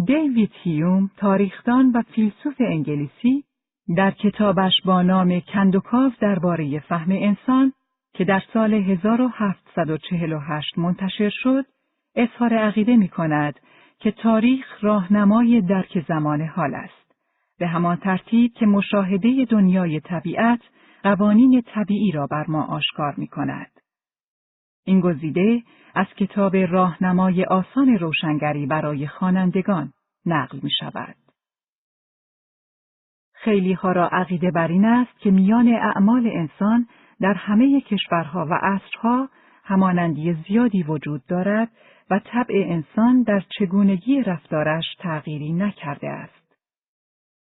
دیوید 0.05 0.51
هیوم 0.63 1.11
تاریخدان 1.17 1.91
و 1.91 2.01
فیلسوف 2.01 2.55
انگلیسی 2.59 3.43
در 3.97 4.11
کتابش 4.11 4.81
با 4.85 5.01
نام 5.01 5.39
کندوکاو 5.39 6.11
درباره 6.21 6.79
فهم 6.79 7.11
انسان 7.11 7.73
که 8.13 8.25
در 8.25 8.41
سال 8.53 8.73
1748 8.73 10.77
منتشر 10.77 11.31
شد، 11.33 11.65
اظهار 12.15 12.53
عقیده 12.53 12.97
می 12.97 13.07
کند 13.07 13.59
که 13.99 14.11
تاریخ 14.11 14.83
راهنمای 14.83 15.61
درک 15.61 16.05
زمان 16.07 16.41
حال 16.41 16.75
است. 16.75 17.15
به 17.59 17.67
همان 17.67 17.95
ترتیب 17.95 18.53
که 18.53 18.65
مشاهده 18.65 19.45
دنیای 19.49 19.99
طبیعت 19.99 20.61
قوانین 21.03 21.61
طبیعی 21.61 22.11
را 22.11 22.27
بر 22.27 22.45
ما 22.47 22.63
آشکار 22.63 23.13
می 23.17 23.27
کند. 23.27 23.80
این 24.83 25.01
گزیده 25.01 25.63
از 25.95 26.07
کتاب 26.17 26.55
راهنمای 26.55 27.43
آسان 27.43 27.97
روشنگری 27.97 28.65
برای 28.65 29.07
خوانندگان 29.07 29.93
نقل 30.25 30.59
می 30.63 30.71
شود. 30.79 31.15
خیلی 33.33 33.73
ها 33.73 33.91
را 33.91 34.07
عقیده 34.07 34.51
بر 34.51 34.67
این 34.67 34.85
است 34.85 35.19
که 35.19 35.31
میان 35.31 35.67
اعمال 35.67 36.27
انسان 36.27 36.87
در 37.19 37.33
همه 37.33 37.81
کشورها 37.81 38.47
و 38.49 38.53
عصرها 38.53 39.29
همانندی 39.63 40.33
زیادی 40.47 40.83
وجود 40.83 41.25
دارد 41.27 41.71
و 42.09 42.19
طبع 42.25 42.65
انسان 42.67 43.23
در 43.23 43.43
چگونگی 43.59 44.21
رفتارش 44.21 44.85
تغییری 44.99 45.53
نکرده 45.53 46.09
است. 46.09 46.55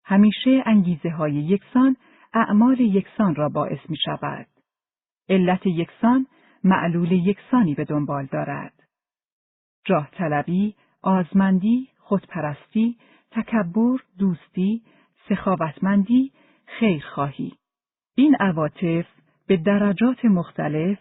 همیشه 0.05 0.63
انگیزه 0.65 1.09
های 1.09 1.33
یکسان 1.33 1.95
اعمال 2.33 2.79
یکسان 2.79 3.35
را 3.35 3.49
باعث 3.49 3.79
می 3.89 3.97
شود. 4.05 4.47
علت 5.29 5.65
یکسان 5.65 6.27
معلول 6.63 7.11
یکسانی 7.11 7.75
به 7.75 7.85
دنبال 7.85 8.25
دارد. 8.25 8.73
جاه 9.85 10.09
طلبی، 10.11 10.75
آزمندی، 11.01 11.89
خودپرستی، 11.97 12.97
تکبر، 13.31 13.97
دوستی، 14.19 14.81
سخاوتمندی، 15.29 16.31
خیرخواهی. 16.65 17.53
این 18.15 18.35
عواطف 18.39 19.05
به 19.47 19.57
درجات 19.57 20.25
مختلف 20.25 20.99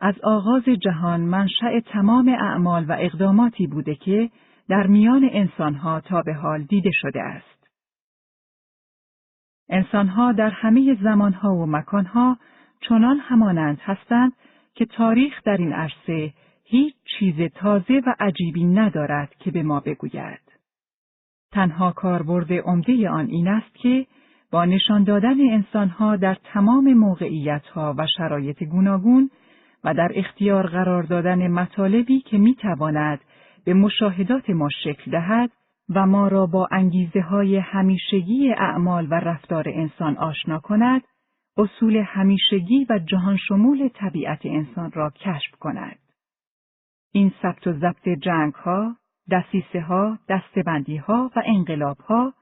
از 0.00 0.14
آغاز 0.22 0.64
جهان 0.64 1.20
منشأ 1.20 1.80
تمام 1.80 2.28
اعمال 2.28 2.84
و 2.84 2.96
اقداماتی 2.98 3.66
بوده 3.66 3.94
که 3.94 4.30
در 4.68 4.86
میان 4.86 5.28
انسانها 5.32 6.00
تا 6.00 6.22
به 6.22 6.34
حال 6.34 6.62
دیده 6.62 6.90
شده 6.92 7.22
است. 7.22 7.68
انسانها 9.68 10.32
در 10.32 10.50
همه 10.50 10.98
زمانها 11.02 11.54
و 11.54 11.66
مکانها 11.66 12.38
چنان 12.80 13.18
همانند 13.18 13.78
هستند 13.80 14.32
که 14.80 14.86
تاریخ 14.86 15.42
در 15.44 15.56
این 15.56 15.72
عرصه 15.72 16.32
هیچ 16.64 16.94
چیز 17.18 17.34
تازه 17.54 18.02
و 18.06 18.14
عجیبی 18.20 18.64
ندارد 18.64 19.34
که 19.38 19.50
به 19.50 19.62
ما 19.62 19.80
بگوید. 19.80 20.40
تنها 21.52 21.92
کاربرد 21.92 22.52
عمده 22.52 23.10
آن 23.10 23.26
این 23.26 23.48
است 23.48 23.74
که 23.74 24.06
با 24.50 24.64
نشان 24.64 25.04
دادن 25.04 25.40
انسانها 25.40 26.16
در 26.16 26.36
تمام 26.44 26.94
موقعیتها 26.94 27.94
و 27.98 28.06
شرایط 28.16 28.64
گوناگون 28.64 29.30
و 29.84 29.94
در 29.94 30.08
اختیار 30.14 30.66
قرار 30.66 31.02
دادن 31.02 31.48
مطالبی 31.48 32.20
که 32.20 32.38
می 32.38 32.54
تواند 32.54 33.20
به 33.64 33.74
مشاهدات 33.74 34.50
ما 34.50 34.68
شکل 34.84 35.10
دهد 35.10 35.50
و 35.94 36.06
ما 36.06 36.28
را 36.28 36.46
با 36.46 36.68
انگیزه 36.72 37.20
های 37.20 37.56
همیشگی 37.56 38.52
اعمال 38.52 39.06
و 39.10 39.14
رفتار 39.14 39.64
انسان 39.68 40.16
آشنا 40.16 40.58
کند، 40.58 41.02
اصول 41.56 41.96
همیشگی 41.96 42.86
و 42.90 42.98
جهان 42.98 43.36
شمول 43.36 43.88
طبیعت 43.88 44.40
انسان 44.44 44.92
را 44.92 45.10
کشف 45.10 45.50
کند. 45.60 45.98
این 47.12 47.32
ثبت 47.42 47.66
و 47.66 47.72
ضبط 47.72 48.08
جنگ 48.08 48.54
ها، 48.54 48.96
دسیسه 49.30 49.80
ها، 49.80 50.18
ها 51.06 51.30
و 51.36 51.42
انقلاب 51.46 51.98
ها 51.98 52.34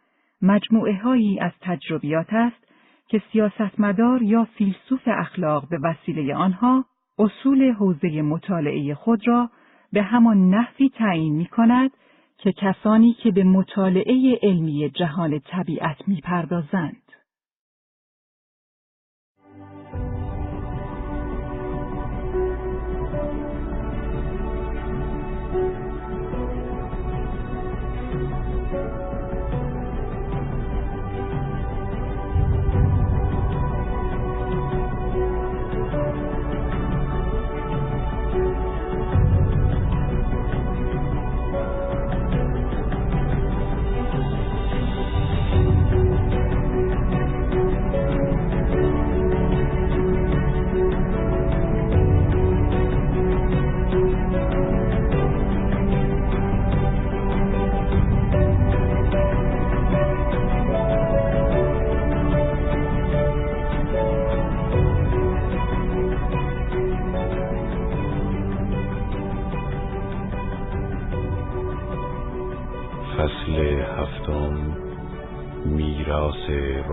مجموعه 0.42 0.96
هایی 0.96 1.40
از 1.40 1.52
تجربیات 1.60 2.32
است 2.32 2.68
که 3.08 3.22
سیاستمدار 3.32 4.22
یا 4.22 4.44
فیلسوف 4.44 5.02
اخلاق 5.06 5.68
به 5.68 5.78
وسیله 5.82 6.34
آنها 6.34 6.84
اصول 7.18 7.72
حوزه 7.72 8.22
مطالعه 8.22 8.94
خود 8.94 9.28
را 9.28 9.50
به 9.92 10.02
همان 10.02 10.50
نحوی 10.50 10.88
تعیین 10.88 11.34
می 11.34 11.46
کند 11.46 11.90
که 12.38 12.52
کسانی 12.52 13.12
که 13.12 13.30
به 13.30 13.44
مطالعه 13.44 14.38
علمی 14.42 14.90
جهان 14.90 15.38
طبیعت 15.38 16.08
می 16.08 16.20
پردازند. 16.20 17.07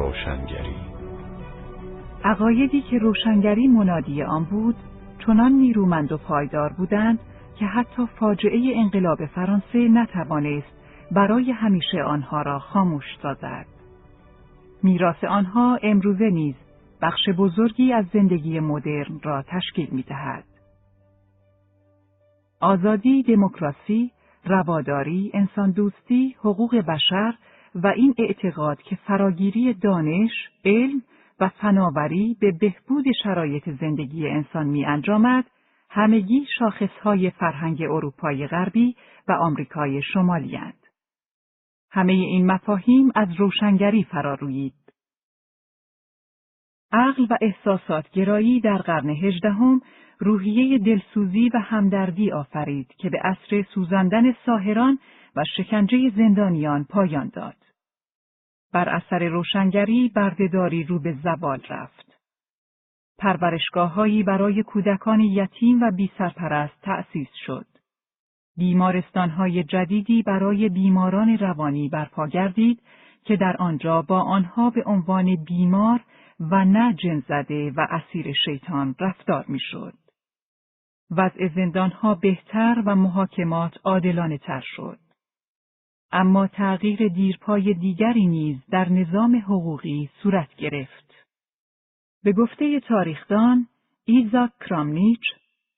روشنگری 0.06 0.76
عقایدی 2.24 2.82
که 2.82 2.98
روشنگری 2.98 3.68
منادی 3.68 4.24
آن 4.24 4.44
بود 4.44 4.76
چنان 5.26 5.52
نیرومند 5.52 6.12
و 6.12 6.18
پایدار 6.18 6.74
بودند 6.74 7.20
که 7.60 7.66
حتی 7.66 8.06
فاجعه 8.20 8.74
انقلاب 8.76 9.26
فرانسه 9.26 9.88
نتوانست 9.88 10.74
برای 11.12 11.52
همیشه 11.52 12.04
آنها 12.04 12.42
را 12.42 12.60
خاموش 12.60 13.06
سازد. 13.22 13.66
میراث 14.84 15.24
آنها 15.24 15.80
امروزه 15.84 16.30
نیز 16.30 16.56
بخش 17.02 17.30
بزرگی 17.38 17.94
از 17.94 18.06
زندگی 18.14 18.60
مدرن 18.60 19.20
را 19.24 19.44
تشکیل 19.48 19.90
می 19.92 20.02
دهد. 20.02 20.44
آزادی، 22.62 23.24
دموکراسی، 23.24 24.12
رواداری، 24.46 25.32
انسان 25.34 25.72
دوستی، 25.72 26.36
حقوق 26.40 26.76
بشر 26.76 27.34
و 27.76 27.88
این 27.88 28.14
اعتقاد 28.18 28.82
که 28.82 28.96
فراگیری 28.96 29.74
دانش، 29.74 30.32
علم 30.66 31.02
و 31.40 31.50
فناوری 31.50 32.38
به 32.40 32.52
بهبود 32.52 33.06
شرایط 33.24 33.70
زندگی 33.70 34.28
انسان 34.28 34.68
می 34.68 34.86
انجامد، 34.86 35.46
همگی 35.90 36.46
شاخصهای 36.60 37.30
فرهنگ 37.30 37.82
اروپای 37.82 38.48
غربی 38.48 38.96
و 39.28 39.32
آمریکای 39.32 40.02
شمالی 40.02 40.56
هند. 40.56 40.88
همه 41.92 42.14
این 42.14 42.52
مفاهیم 42.52 43.12
از 43.16 43.28
روشنگری 43.38 44.04
فرارویید. 44.04 44.74
عقل 46.92 47.24
و 47.30 47.38
احساسات 47.42 48.10
گرایی 48.10 48.60
در 48.60 48.78
قرن 48.78 49.10
هجدهم 49.10 49.82
روحیه 50.20 50.78
دلسوزی 50.78 51.50
و 51.54 51.60
همدردی 51.60 52.32
آفرید 52.32 52.88
که 52.98 53.10
به 53.10 53.20
عصر 53.24 53.64
سوزاندن 53.74 54.36
ساهران 54.46 55.00
و 55.36 55.44
شکنجه 55.58 56.12
زندانیان 56.16 56.84
پایان 56.84 57.32
داد. 57.34 57.65
بر 58.76 58.90
اثر 58.90 59.28
روشنگری 59.28 60.12
بردهداری 60.16 60.84
رو 60.84 61.00
به 61.00 61.14
زوال 61.24 61.62
رفت. 61.70 62.18
پرورشگاههایی 63.18 64.24
برای 64.24 64.64
کودکان 64.64 65.20
یتیم 65.20 65.82
و 65.82 65.92
بی 65.92 66.12
سرپرست 66.18 66.82
تأسیس 66.82 67.28
شد. 67.46 67.66
بیمارستانهای 68.58 69.64
جدیدی 69.64 70.24
برای 70.24 70.70
بیماران 70.70 71.38
روانی 71.38 71.90
برپا 71.90 72.28
گردید 72.28 72.82
که 73.26 73.36
در 73.36 73.56
آنجا 73.60 74.02
با 74.02 74.22
آنها 74.22 74.70
به 74.70 74.84
عنوان 74.86 75.36
بیمار 75.36 76.02
و 76.40 76.66
نه 76.66 76.94
جنزده 76.94 77.72
و 77.72 77.88
اسیر 77.90 78.34
شیطان 78.46 78.96
رفتار 79.00 79.46
می‌شد. 79.48 79.94
وضع 81.12 81.48
زندانها 81.48 82.16
بهتر 82.16 82.84
و 82.86 82.96
محاکمات 82.96 83.78
عادلانه 83.84 84.38
تر 84.38 84.64
شد. 84.76 85.05
اما 86.18 86.48
تغییر 86.48 87.08
دیرپای 87.08 87.74
دیگری 87.74 88.28
نیز 88.28 88.58
در 88.72 88.90
نظام 88.90 89.36
حقوقی 89.36 90.10
صورت 90.24 90.56
گرفت. 90.56 91.26
به 92.24 92.32
گفته 92.32 92.80
تاریخدان 92.80 93.68
ایزاک 94.06 94.52
کرامنیچ 94.60 95.22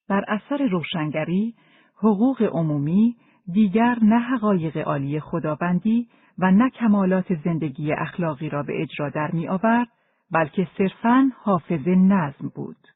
بر 0.10 0.26
اثر 0.28 0.68
روشنگری 0.68 1.56
حقوق 1.98 2.42
عمومی 2.42 3.16
دیگر 3.54 3.98
نه 4.02 4.20
حقایق 4.20 4.78
عالی 4.78 5.20
خداوندی 5.20 6.08
و 6.38 6.52
نه 6.52 6.70
کمالات 6.70 7.36
زندگی 7.44 7.94
اخلاقی 7.94 8.50
را 8.50 8.64
به 8.64 8.82
اجرا 8.82 9.10
در 9.10 9.32
می 9.32 9.48
آورد 9.48 9.88
بلکه 10.32 10.68
صرفاً 10.78 11.32
حافظ 11.44 11.88
نظم 11.88 12.52
بود. 12.56 12.88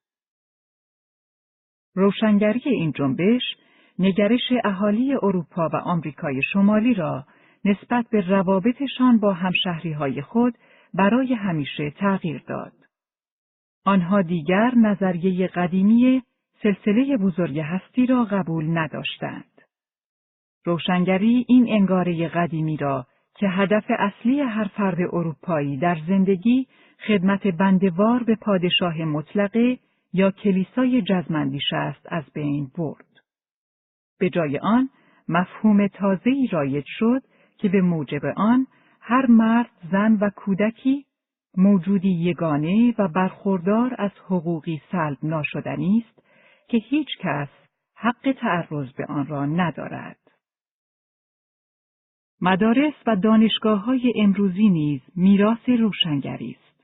روشنگری 1.96 2.62
این 2.66 2.92
جنبش 2.92 3.42
نگرش 4.02 4.52
اهالی 4.64 5.14
اروپا 5.14 5.70
و 5.74 5.76
آمریکای 5.76 6.42
شمالی 6.54 6.94
را 6.94 7.26
نسبت 7.66 8.06
به 8.12 8.30
روابطشان 8.30 9.20
با 9.20 9.34
همشهری 9.34 9.92
های 9.92 10.22
خود 10.22 10.58
برای 10.94 11.34
همیشه 11.34 11.90
تغییر 11.90 12.44
داد. 12.48 12.72
آنها 13.86 14.22
دیگر 14.22 14.72
نظریه 14.76 15.48
قدیمی 15.48 16.22
سلسله 16.64 17.18
بزرگ 17.18 17.60
هستی 17.60 18.06
را 18.06 18.24
قبول 18.24 18.78
نداشتند. 18.78 19.62
روشنگری 20.66 21.46
این 21.48 21.68
انگاره 21.70 22.28
قدیمی 22.28 22.78
را 22.78 23.08
که 23.36 23.48
هدف 23.48 23.86
اصلی 23.90 24.40
هر 24.40 24.68
فرد 24.68 25.02
اروپایی 25.02 25.78
در 25.78 25.98
زندگی 26.08 26.68
خدمت 27.08 27.48
بندوار 27.48 28.24
به 28.24 28.36
پادشاه 28.36 28.98
مطلقه 28.98 29.78
یا 30.14 30.32
کلیسای 30.32 31.02
جزمندیش 31.02 31.74
است 31.74 32.06
از 32.10 32.24
بین 32.34 32.72
برد. 32.78 33.11
به 34.22 34.30
جای 34.30 34.58
آن 34.58 34.90
مفهوم 35.28 35.88
تازه‌ای 35.88 36.48
رایج 36.52 36.86
شد 36.88 37.22
که 37.58 37.70
به 37.70 37.82
موجب 37.82 38.26
آن 38.36 38.68
هر 39.00 39.26
مرد، 39.26 39.70
زن 39.92 40.18
و 40.22 40.30
کودکی 40.30 41.06
موجودی 41.58 42.10
یگانه 42.10 42.96
و 42.98 43.08
برخوردار 43.08 43.96
از 43.98 44.12
حقوقی 44.26 44.82
سلب 44.92 45.18
ناشدنی 45.24 46.06
است 46.08 46.24
که 46.68 46.78
هیچ 46.78 47.08
کس 47.20 47.48
حق 47.96 48.36
تعرض 48.40 48.94
به 48.94 49.06
آن 49.06 49.28
را 49.28 49.46
ندارد. 49.46 50.18
مدارس 52.42 52.94
و 53.08 53.16
دانشگاه 53.16 53.84
های 53.84 54.14
امروزی 54.16 54.70
نیز 54.70 55.02
میراث 55.16 55.70
روشنگری 55.70 56.58
است. 56.60 56.84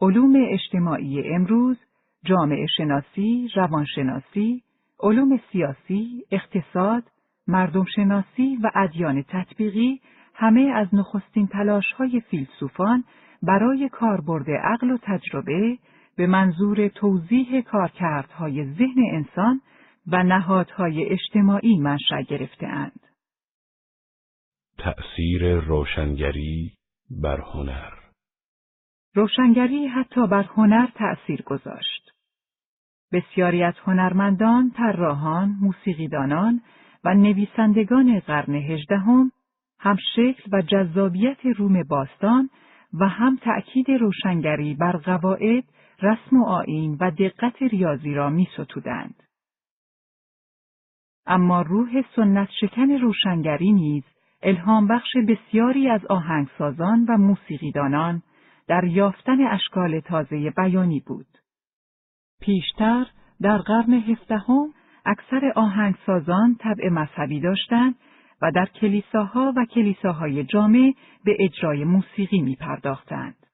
علوم 0.00 0.32
اجتماعی 0.48 1.34
امروز، 1.34 1.76
جامعه 2.24 2.66
شناسی، 2.76 3.48
روانشناسی، 3.54 4.62
علوم 5.02 5.40
سیاسی، 5.52 6.24
اقتصاد، 6.30 7.02
مردم 7.46 7.84
شناسی 7.96 8.58
و 8.62 8.70
ادیان 8.74 9.22
تطبیقی 9.28 10.00
همه 10.34 10.60
از 10.60 10.88
نخستین 10.92 11.46
تلاش 11.46 11.92
های 11.92 12.20
فیلسوفان 12.20 13.04
برای 13.42 13.88
کاربرد 13.88 14.50
عقل 14.50 14.90
و 14.90 14.98
تجربه 15.02 15.78
به 16.16 16.26
منظور 16.26 16.88
توضیح 16.88 17.60
کارکردهای 17.60 18.64
ذهن 18.64 19.02
انسان 19.12 19.60
و 20.06 20.22
نهادهای 20.22 21.04
اجتماعی 21.04 21.78
منشأ 21.78 22.22
گرفتهاند. 22.28 23.00
تأثیر 24.78 25.60
روشنگری 25.60 26.72
بر 27.22 27.40
هنر 27.40 27.90
روشنگری 29.14 29.86
حتی 29.86 30.26
بر 30.26 30.42
هنر 30.42 30.86
تأثیر 30.94 31.42
گذاشت. 31.42 32.01
بسیاری 33.12 33.62
از 33.62 33.74
هنرمندان، 33.84 34.70
طراحان، 34.70 35.56
موسیقیدانان 35.60 36.60
و 37.04 37.14
نویسندگان 37.14 38.20
قرن 38.20 38.54
هجدهم 38.54 39.32
هم 39.80 39.96
شکل 40.16 40.50
و 40.52 40.62
جذابیت 40.62 41.46
روم 41.56 41.82
باستان 41.82 42.50
و 43.00 43.08
هم 43.08 43.36
تأکید 43.36 43.90
روشنگری 43.90 44.74
بر 44.74 44.92
قواعد، 44.96 45.64
رسم 46.02 46.36
و 46.36 46.44
آیین 46.44 46.96
و 47.00 47.10
دقت 47.10 47.62
ریاضی 47.62 48.14
را 48.14 48.30
می 48.30 48.48
ستودند. 48.54 49.22
اما 51.26 51.62
روح 51.62 52.02
سنت 52.16 52.48
شکن 52.60 52.90
روشنگری 52.90 53.72
نیز 53.72 54.04
الهام 54.42 54.86
بخش 54.86 55.16
بسیاری 55.28 55.88
از 55.88 56.06
آهنگسازان 56.06 57.06
و 57.08 57.16
موسیقیدانان 57.16 58.22
در 58.68 58.84
یافتن 58.84 59.46
اشکال 59.46 60.00
تازه 60.00 60.50
بیانی 60.56 61.00
بود. 61.06 61.31
پیشتر 62.42 63.06
در 63.42 63.58
قرن 63.58 63.92
هفدهم 63.92 64.74
اکثر 65.04 65.52
آهنگسازان 65.56 66.56
طبع 66.60 66.88
مذهبی 66.88 67.40
داشتند 67.40 67.94
و 68.42 68.50
در 68.50 68.66
کلیساها 68.66 69.52
و 69.56 69.64
کلیساهای 69.64 70.44
جامع 70.44 70.92
به 71.24 71.36
اجرای 71.40 71.84
موسیقی 71.84 72.40
می 72.40 72.56
پرداختند. 72.56 73.46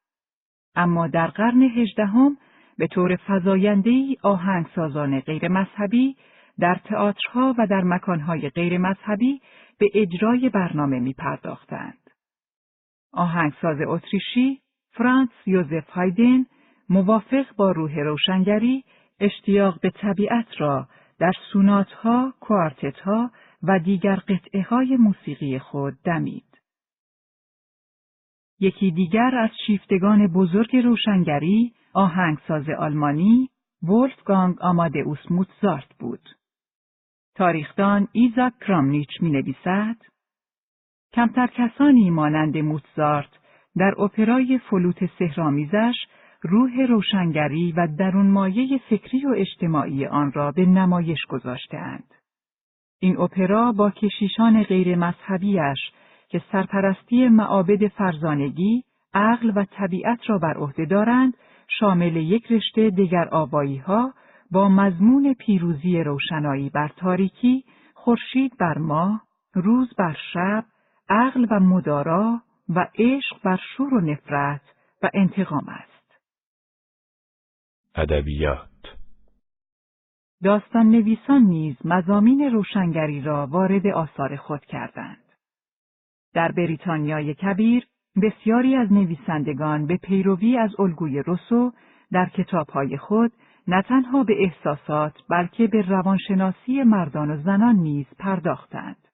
اما 0.77 1.07
در 1.07 1.27
قرن 1.27 1.63
هجدهم 1.63 2.37
به 2.79 2.87
طور 2.87 3.17
فضایندهی 3.17 4.17
آهنگسازان 4.23 5.21
غیر 5.21 5.49
مذهبی 5.49 6.17
در 6.59 6.81
تئاترها 6.85 7.55
و 7.59 7.67
در 7.67 7.85
مکانهای 7.85 8.49
غیر 8.49 8.79
مذهبی 8.79 9.41
به 9.79 9.91
اجرای 9.95 10.49
برنامه 10.49 10.99
می 10.99 11.13
پرداختند. 11.13 12.11
آهنگساز 13.13 13.77
اتریشی 13.87 14.61
فرانس 14.93 15.31
یوزف 15.47 15.91
هایدن 15.91 16.45
موافق 16.89 17.57
با 17.57 17.73
روح 17.73 17.99
روشنگری 17.99 18.85
اشتیاق 19.21 19.81
به 19.81 19.91
طبیعت 19.91 20.47
را 20.59 20.89
در 21.19 21.33
سوناتها، 21.53 22.35
کوارتتها 22.41 23.31
و 23.63 23.79
دیگر 23.79 24.17
قطعه 24.17 24.63
های 24.63 24.97
موسیقی 24.97 25.59
خود 25.59 25.95
دمید. 26.05 26.45
یکی 28.61 28.91
دیگر 28.91 29.35
از 29.43 29.51
شیفتگان 29.67 30.27
بزرگ 30.27 30.77
روشنگری 30.77 31.73
آهنگساز 31.93 32.69
آلمانی 32.79 33.51
ولفگانگ 33.83 34.61
آمادئوس 34.61 35.31
موتزارت 35.31 35.95
بود. 35.99 36.29
تاریخدان 37.35 38.09
ایزاک 38.13 38.53
کرامنیچ 38.61 39.09
می 39.21 39.31
نویسد 39.31 39.97
کمتر 41.13 41.47
کسانی 41.47 42.11
مانند 42.11 42.59
موتزارت 42.59 43.31
در 43.77 43.95
اپرای 43.99 44.59
فلوت 44.59 45.07
سهرامیزش 45.19 45.95
روح 46.43 46.87
روشنگری 46.89 47.73
و 47.73 47.89
درون 47.99 48.31
مایه 48.31 48.81
فکری 48.91 49.27
و 49.27 49.35
اجتماعی 49.37 50.07
آن 50.07 50.33
را 50.33 50.53
به 50.53 50.67
نمایش 50.67 51.27
گذاشتهاند. 51.29 52.15
این 53.01 53.21
اپرا 53.21 53.73
با 53.73 53.91
کشیشان 53.91 54.63
غیر 54.63 54.97
مذهبیش 54.97 55.79
که 56.29 56.43
سرپرستی 56.53 57.29
معابد 57.29 57.89
فرزانگی، 57.89 58.85
عقل 59.15 59.53
و 59.57 59.65
طبیعت 59.65 60.19
را 60.27 60.39
بر 60.39 60.55
عهده 60.57 60.85
دارند، 60.85 61.35
شامل 61.69 62.17
یک 62.17 62.53
رشته 62.53 62.91
دیگر 62.91 63.29
آوایی 63.31 63.77
ها 63.77 64.15
با 64.51 64.69
مضمون 64.69 65.35
پیروزی 65.35 66.03
روشنایی 66.03 66.71
بر 66.71 66.89
تاریکی، 66.89 67.65
خورشید 67.95 68.57
بر 68.59 68.79
ماه، 68.79 69.23
روز 69.55 69.95
بر 69.99 70.17
شب، 70.33 70.65
عقل 71.09 71.47
و 71.51 71.61
مدارا 71.61 72.41
و 72.69 72.87
عشق 72.99 73.43
بر 73.45 73.61
شور 73.77 73.95
و 73.95 74.01
نفرت 74.01 74.63
و 75.03 75.11
انتقام 75.15 75.65
است. 75.69 75.98
ادبیات 77.99 78.69
داستان 80.45 80.91
نویسان 80.91 81.43
نیز 81.43 81.77
مزامین 81.85 82.41
روشنگری 82.41 83.21
را 83.21 83.47
وارد 83.47 83.87
آثار 83.87 84.37
خود 84.37 84.65
کردند. 84.65 85.25
در 86.35 86.53
بریتانیای 86.53 87.35
کبیر 87.35 87.87
بسیاری 88.23 88.77
از 88.77 88.93
نویسندگان 88.93 89.87
به 89.87 89.97
پیروی 89.97 90.59
از 90.59 90.81
الگوی 90.81 91.19
روسو 91.19 91.73
در 92.13 92.29
کتابهای 92.29 92.97
خود 92.97 93.33
نه 93.69 93.83
تنها 93.83 94.25
به 94.25 94.43
احساسات 94.43 95.15
بلکه 95.31 95.67
به 95.67 95.83
روانشناسی 95.83 96.83
مردان 96.83 97.31
و 97.31 97.43
زنان 97.43 97.77
نیز 97.77 98.07
پرداختند. 98.19 99.09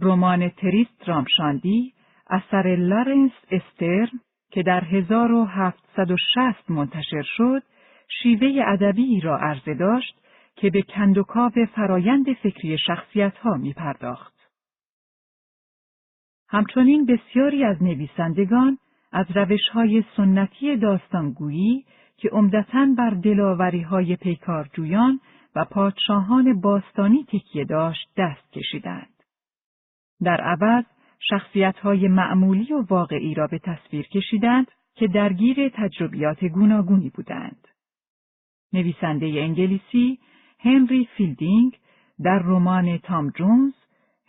رمان 0.00 0.48
تریست 0.48 1.08
رامشاندی 1.08 1.94
اثر 2.30 2.76
لارنس 2.78 3.32
استرن 3.50 4.20
که 4.50 4.62
در 4.62 4.84
1760 4.84 6.70
منتشر 6.70 7.22
شد، 7.22 7.62
شیوه 8.22 8.62
ادبی 8.66 9.20
را 9.20 9.38
عرضه 9.38 9.74
داشت 9.74 10.16
که 10.56 10.70
به 10.70 10.82
کندوکاو 10.82 11.52
فرایند 11.74 12.32
فکری 12.32 12.78
شخصیت 12.78 13.36
ها 13.36 13.54
می 13.54 13.72
پرداخت. 13.72 14.36
همچنین 16.48 17.06
بسیاری 17.06 17.64
از 17.64 17.82
نویسندگان 17.82 18.78
از 19.12 19.26
روش 19.34 19.68
های 19.72 20.04
سنتی 20.16 20.76
داستانگویی 20.76 21.84
که 22.16 22.28
عمدتا 22.28 22.86
بر 22.98 23.10
دلاوری 23.10 23.82
های 23.82 24.16
پیکارجویان 24.16 25.20
و 25.56 25.64
پادشاهان 25.64 26.60
باستانی 26.60 27.24
تکیه 27.24 27.64
داشت 27.64 28.08
دست 28.16 28.52
کشیدند. 28.52 29.22
در 30.22 30.40
عوض 30.40 30.84
شخصیت 31.30 31.78
های 31.78 32.08
معمولی 32.08 32.72
و 32.72 32.84
واقعی 32.90 33.34
را 33.34 33.46
به 33.46 33.58
تصویر 33.58 34.06
کشیدند 34.08 34.66
که 34.94 35.06
درگیر 35.06 35.68
تجربیات 35.68 36.44
گوناگونی 36.44 37.10
بودند. 37.10 37.68
نویسنده 38.76 39.26
انگلیسی 39.26 40.18
هنری 40.60 41.08
فیلدینگ 41.16 41.78
در 42.24 42.38
رمان 42.38 42.98
تام 42.98 43.30
جونز 43.30 43.72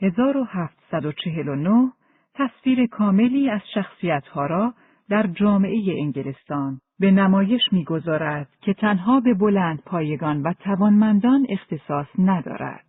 1749 0.01 1.91
تصویر 2.33 2.87
کاملی 2.87 3.49
از 3.49 3.61
شخصیتها 3.73 4.45
را 4.45 4.73
در 5.09 5.27
جامعه 5.27 6.01
انگلستان 6.01 6.81
به 6.99 7.11
نمایش 7.11 7.61
می‌گذارد 7.71 8.49
که 8.61 8.73
تنها 8.73 9.19
به 9.19 9.33
بلند 9.33 9.83
پایگان 9.85 10.41
و 10.41 10.53
توانمندان 10.53 11.47
اختصاص 11.49 12.07
ندارد. 12.19 12.85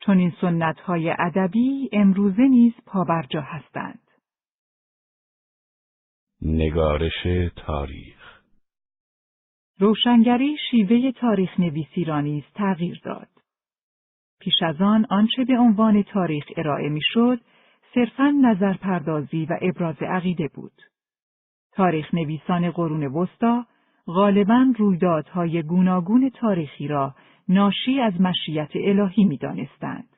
چون 0.00 0.18
این 0.18 0.32
سنت 0.40 0.80
های 0.80 1.14
ادبی 1.18 1.90
امروزه 1.92 2.42
نیز 2.42 2.72
پابرجا 2.86 3.40
هستند. 3.40 4.00
نگارش 6.42 7.26
تاریخ 7.56 8.19
روشنگری 9.80 10.56
شیوه 10.70 11.12
تاریخ 11.12 11.60
نویسی 11.60 12.04
را 12.04 12.20
نیز 12.20 12.44
تغییر 12.54 13.00
داد. 13.04 13.28
پیش 14.40 14.62
از 14.62 14.80
آن 14.80 15.06
آنچه 15.10 15.44
به 15.44 15.58
عنوان 15.58 16.02
تاریخ 16.02 16.44
ارائه 16.56 16.88
می‌شد 16.88 17.40
صرفا 17.94 18.30
نظر 18.42 18.72
پردازی 18.72 19.46
و 19.50 19.58
ابراز 19.62 20.02
عقیده 20.02 20.48
بود. 20.54 20.72
تاریخ 21.72 22.14
نویسان 22.14 22.70
قرون 22.70 23.04
وسطا 23.04 23.66
غالبا 24.06 24.72
رویدادهای 24.78 25.62
گوناگون 25.62 26.30
تاریخی 26.30 26.88
را 26.88 27.14
ناشی 27.48 28.00
از 28.00 28.20
مشیت 28.20 28.70
الهی 28.74 29.24
می 29.24 29.36
دانستند. 29.36 30.08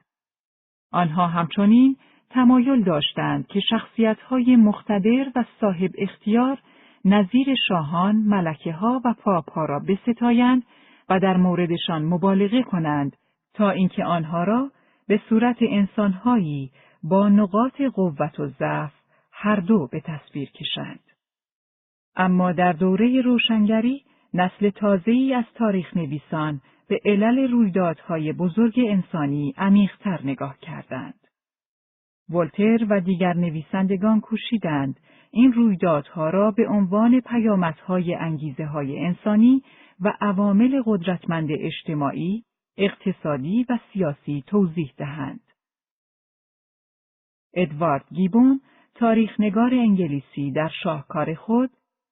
آنها 0.93 1.27
همچنین 1.27 1.97
تمایل 2.31 2.83
داشتند 2.83 3.47
که 3.47 3.61
شخصیتهای 3.61 4.57
مختدر 4.57 5.33
و 5.37 5.45
صاحب 5.61 5.91
اختیار 5.99 6.59
نظیر 7.05 7.55
شاهان، 7.69 8.17
ملکه 8.17 8.73
ها 8.73 9.01
و 9.05 9.15
پاپها 9.15 9.65
را 9.65 9.79
بستایند 9.79 10.63
و 11.09 11.21
در 11.21 11.37
موردشان 11.37 12.05
مبالغه 12.05 12.63
کنند 12.63 13.17
تا 13.55 13.71
اینکه 13.71 14.05
آنها 14.05 14.45
را 14.45 14.71
به 15.09 15.21
صورت 15.29 15.57
انسانهایی 15.61 16.73
با 17.03 17.29
نقاط 17.29 17.81
قوت 17.95 18.41
و 18.41 18.47
ضعف 18.47 18.93
هر 19.33 19.57
دو 19.57 19.89
به 19.93 20.01
تصویر 20.01 20.51
کشند. 20.51 21.01
اما 22.17 22.53
در 22.53 22.73
دوره 22.73 23.21
روشنگری 23.21 24.05
نسل 24.35 24.71
تازه‌ای 24.71 25.35
از 25.35 25.45
تاریخ 25.55 25.97
نویسان 25.97 26.61
به 26.89 27.01
علل 27.05 27.51
رویدادهای 27.51 28.33
بزرگ 28.33 28.81
انسانی 28.89 29.55
عمیقتر 29.57 30.21
نگاه 30.25 30.59
کردند. 30.59 31.15
ولتر 32.31 32.87
و 32.91 33.01
دیگر 33.01 33.35
نویسندگان 33.35 34.21
کوشیدند 34.21 35.01
این 35.35 35.53
رویدادها 35.53 36.31
را 36.31 36.51
به 36.51 36.69
عنوان 36.69 37.21
پیامدهای 37.21 38.15
انگیزه 38.15 38.65
های 38.65 38.99
انسانی 38.99 39.63
و 40.01 40.13
عوامل 40.21 40.83
قدرتمند 40.87 41.49
اجتماعی، 41.51 42.45
اقتصادی 42.77 43.67
و 43.69 43.79
سیاسی 43.93 44.45
توضیح 44.47 44.93
دهند. 44.97 45.41
ادوارد 47.55 48.05
گیبون، 48.11 48.61
تاریخنگار 48.95 49.75
انگلیسی 49.75 50.51
در 50.51 50.71
شاهکار 50.83 51.35
خود، 51.35 51.71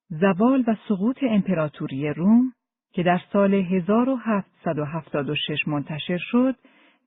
زوال 0.08 0.64
و 0.66 0.76
سقوط 0.88 1.18
امپراتوری 1.22 2.08
روم 2.08 2.52
که 2.92 3.02
در 3.02 3.20
سال 3.32 3.54
1776 3.54 5.68
منتشر 5.68 6.18
شد، 6.18 6.56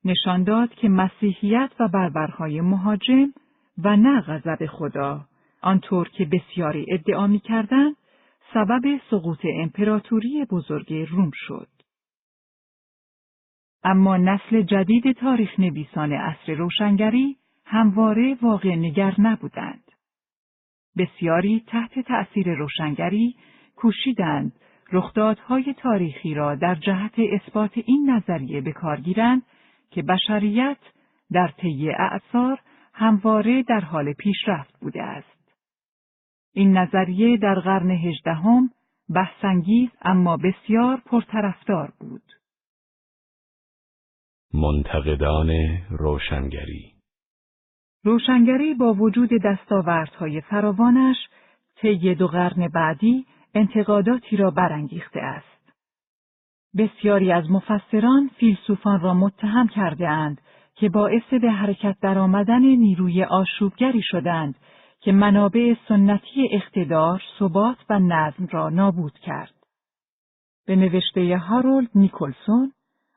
نشان 0.05 0.43
داد 0.43 0.69
که 0.69 0.89
مسیحیت 0.89 1.71
و 1.79 1.87
بربرهای 1.87 2.61
مهاجم 2.61 3.33
و 3.83 3.97
نه 3.97 4.21
غضب 4.21 4.65
خدا 4.65 5.25
آنطور 5.63 6.09
که 6.09 6.25
بسیاری 6.25 6.85
ادعا 6.89 7.27
می 7.27 7.39
کردند 7.39 7.95
سبب 8.53 8.99
سقوط 9.09 9.45
امپراتوری 9.59 10.45
بزرگ 10.45 10.93
روم 10.93 11.31
شد. 11.33 11.67
اما 13.83 14.17
نسل 14.17 14.61
جدید 14.61 15.11
تاریخ 15.11 15.59
نویسان 15.59 16.13
عصر 16.13 16.53
روشنگری 16.53 17.37
همواره 17.65 18.37
واقع 18.41 18.75
نگر 18.75 19.15
نبودند. 19.17 19.83
بسیاری 20.97 21.63
تحت 21.67 21.99
تأثیر 21.99 22.55
روشنگری 22.55 23.35
کوشیدند 23.75 24.51
رخدادهای 24.91 25.75
تاریخی 25.77 26.33
را 26.33 26.55
در 26.55 26.75
جهت 26.75 27.13
اثبات 27.19 27.71
این 27.75 28.09
نظریه 28.09 28.61
به 28.61 28.71
کار 28.71 29.01
گیرند 29.01 29.43
که 29.91 30.01
بشریت 30.01 30.77
در 31.31 31.47
طی 31.47 31.89
اعثار 31.89 32.59
همواره 32.93 33.63
در 33.63 33.79
حال 33.79 34.13
پیشرفت 34.13 34.79
بوده 34.79 35.03
است. 35.03 35.32
این 36.53 36.77
نظریه 36.77 37.37
در 37.37 37.55
قرن 37.55 37.91
هجدهم 37.91 38.69
بحثانگیز 39.09 39.89
اما 40.01 40.37
بسیار 40.37 41.01
پرطرفدار 41.05 41.93
بود. 41.99 42.23
منتقدان 44.53 45.51
روشنگری 45.89 46.93
روشنگری 48.03 48.73
با 48.73 48.93
وجود 48.93 49.29
دستاوردهای 49.45 50.41
فراوانش 50.41 51.17
طی 51.75 52.15
دو 52.15 52.27
قرن 52.27 52.67
بعدی 52.67 53.25
انتقاداتی 53.53 54.37
را 54.37 54.51
برانگیخته 54.51 55.19
است. 55.19 55.73
بسیاری 56.77 57.31
از 57.31 57.51
مفسران 57.51 58.29
فیلسوفان 58.37 58.99
را 58.99 59.13
متهم 59.13 59.67
کرده 59.67 60.09
اند 60.09 60.41
که 60.75 60.89
باعث 60.89 61.33
به 61.41 61.51
حرکت 61.51 61.95
درآمدن 62.01 62.61
نیروی 62.61 63.23
آشوبگری 63.23 64.01
شدند 64.01 64.55
که 65.03 65.11
منابع 65.11 65.75
سنتی 65.87 66.49
اقتدار، 66.51 67.21
ثبات 67.39 67.77
و 67.89 67.99
نظم 67.99 68.47
را 68.51 68.69
نابود 68.69 69.19
کرد. 69.19 69.53
به 70.65 70.75
نوشته 70.75 71.37
هارولد 71.37 71.89
نیکلسون، 71.95 72.71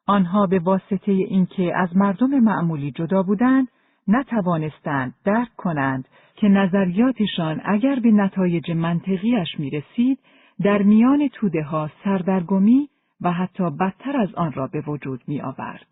آنها 0.06 0.46
به 0.46 0.58
واسطه 0.58 1.12
اینکه 1.12 1.76
از 1.76 1.96
مردم 1.96 2.40
معمولی 2.40 2.90
جدا 2.90 3.22
بودند، 3.22 3.68
نتوانستند 4.08 5.14
درک 5.24 5.56
کنند 5.56 6.08
که 6.34 6.48
نظریاتشان 6.48 7.60
اگر 7.64 8.00
به 8.00 8.10
نتایج 8.10 8.70
منطقیش 8.70 9.58
می 9.58 9.70
رسید، 9.70 10.18
در 10.62 10.82
میان 10.82 11.28
توده 11.28 11.62
ها 11.62 11.90
سردرگمی 12.04 12.88
و 13.20 13.32
حتی 13.32 13.70
بدتر 13.70 14.16
از 14.16 14.34
آن 14.34 14.52
را 14.52 14.66
به 14.66 14.80
وجود 14.80 15.22
می 15.26 15.40
آورد. 15.40 15.86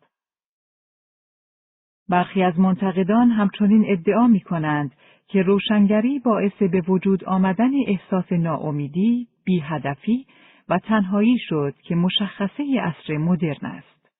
برخی 2.08 2.42
از 2.42 2.58
منتقدان 2.58 3.30
همچنین 3.30 3.84
ادعا 3.88 4.26
می 4.26 4.40
کنند 4.40 4.92
که 5.28 5.42
روشنگری 5.42 6.18
باعث 6.18 6.62
به 6.62 6.80
وجود 6.80 7.24
آمدن 7.24 7.70
احساس 7.86 8.32
ناامیدی، 8.32 9.28
بیهدفی 9.44 10.26
و 10.68 10.78
تنهایی 10.78 11.38
شد 11.38 11.74
که 11.82 11.94
مشخصه 11.94 12.80
عصر 12.80 13.16
مدرن 13.16 13.66
است. 13.66 14.10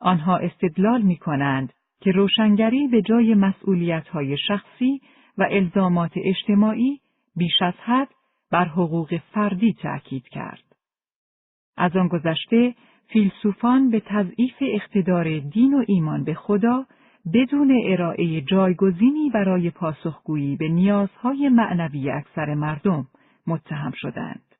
آنها 0.00 0.36
استدلال 0.36 1.02
می 1.02 1.16
کنند 1.16 1.72
که 2.00 2.10
روشنگری 2.10 2.88
به 2.88 3.02
جای 3.02 3.34
مسئولیت‌های 3.34 4.36
شخصی 4.48 5.00
و 5.38 5.48
الزامات 5.50 6.12
اجتماعی 6.16 7.00
بیش 7.36 7.62
از 7.62 7.74
حد 7.84 8.08
بر 8.50 8.64
حقوق 8.64 9.16
فردی 9.32 9.72
تأکید 9.72 10.28
کرد. 10.28 10.62
از 11.76 11.96
آن 11.96 12.08
گذشته 12.08 12.74
فیلسوفان 13.06 13.90
به 13.90 14.00
تضعیف 14.00 14.54
اقتدار 14.60 15.38
دین 15.38 15.74
و 15.74 15.84
ایمان 15.86 16.24
به 16.24 16.34
خدا 16.34 16.86
بدون 17.32 17.82
ارائه 17.84 18.40
جایگزینی 18.40 19.30
برای 19.30 19.70
پاسخگویی 19.70 20.56
به 20.56 20.68
نیازهای 20.68 21.48
معنوی 21.48 22.10
اکثر 22.10 22.54
مردم 22.54 23.06
متهم 23.46 23.92
شدند. 23.94 24.54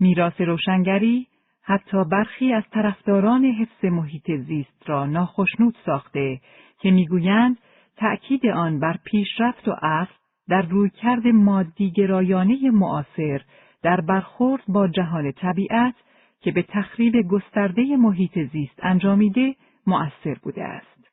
میراث 0.00 0.40
روشنگری 0.40 1.26
حتی 1.62 2.04
برخی 2.04 2.52
از 2.52 2.62
طرفداران 2.72 3.44
حفظ 3.44 3.84
محیط 3.84 4.30
زیست 4.30 4.82
را 4.86 5.06
ناخشنود 5.06 5.76
ساخته 5.86 6.40
که 6.80 6.90
می‌گویند 6.90 7.58
تأکید 7.96 8.46
آن 8.46 8.80
بر 8.80 8.96
پیشرفت 9.04 9.68
و 9.68 9.72
عصر 9.82 10.14
در 10.48 10.62
رویکرد 10.62 11.26
مادیگرایانه 11.26 12.70
معاصر 12.70 13.40
در 13.82 14.00
برخورد 14.00 14.62
با 14.68 14.88
جهان 14.88 15.32
طبیعت 15.32 15.94
که 16.40 16.52
به 16.52 16.62
تخریب 16.62 17.28
گسترده 17.28 17.96
محیط 17.96 18.38
زیست 18.52 18.78
انجامیده 18.82 19.54
مؤثر 19.88 20.34
بوده 20.42 20.64
است. 20.64 21.08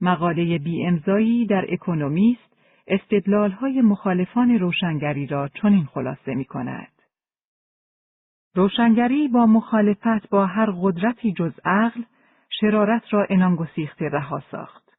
مقاله 0.00 0.58
بی 0.58 0.86
امضایی 0.86 1.46
در 1.46 1.64
اکونومیست 1.72 2.56
استدلالهای 2.86 3.80
مخالفان 3.80 4.58
روشنگری 4.58 5.26
را 5.26 5.48
چنین 5.48 5.84
خلاصه 5.84 6.34
می 6.34 6.44
کند. 6.44 6.92
روشنگری 8.54 9.28
با 9.28 9.46
مخالفت 9.46 10.30
با 10.30 10.46
هر 10.46 10.70
قدرتی 10.80 11.32
جز 11.32 11.52
عقل 11.64 12.02
شرارت 12.60 13.02
را 13.10 13.26
عنان 13.30 13.56
گسیخته 13.56 14.08
رها 14.08 14.42
ساخت. 14.50 14.90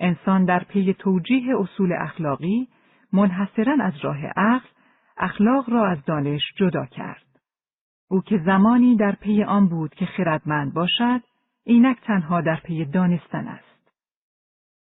انسان 0.00 0.44
در 0.44 0.64
پی 0.64 0.94
توجیه 0.94 1.60
اصول 1.60 1.92
اخلاقی 1.92 2.68
منحصرا 3.12 3.76
از 3.80 3.92
راه 4.02 4.26
عقل 4.26 4.68
اخلاق 5.16 5.70
را 5.70 5.88
از 5.88 6.04
دانش 6.04 6.42
جدا 6.56 6.86
کرد. 6.86 7.33
او 8.14 8.22
که 8.22 8.38
زمانی 8.38 8.96
در 8.96 9.12
پی 9.12 9.42
آن 9.42 9.68
بود 9.68 9.94
که 9.94 10.06
خردمند 10.06 10.74
باشد، 10.74 11.20
اینک 11.64 12.00
تنها 12.00 12.40
در 12.40 12.60
پی 12.64 12.84
دانستن 12.84 13.48
است. 13.48 13.92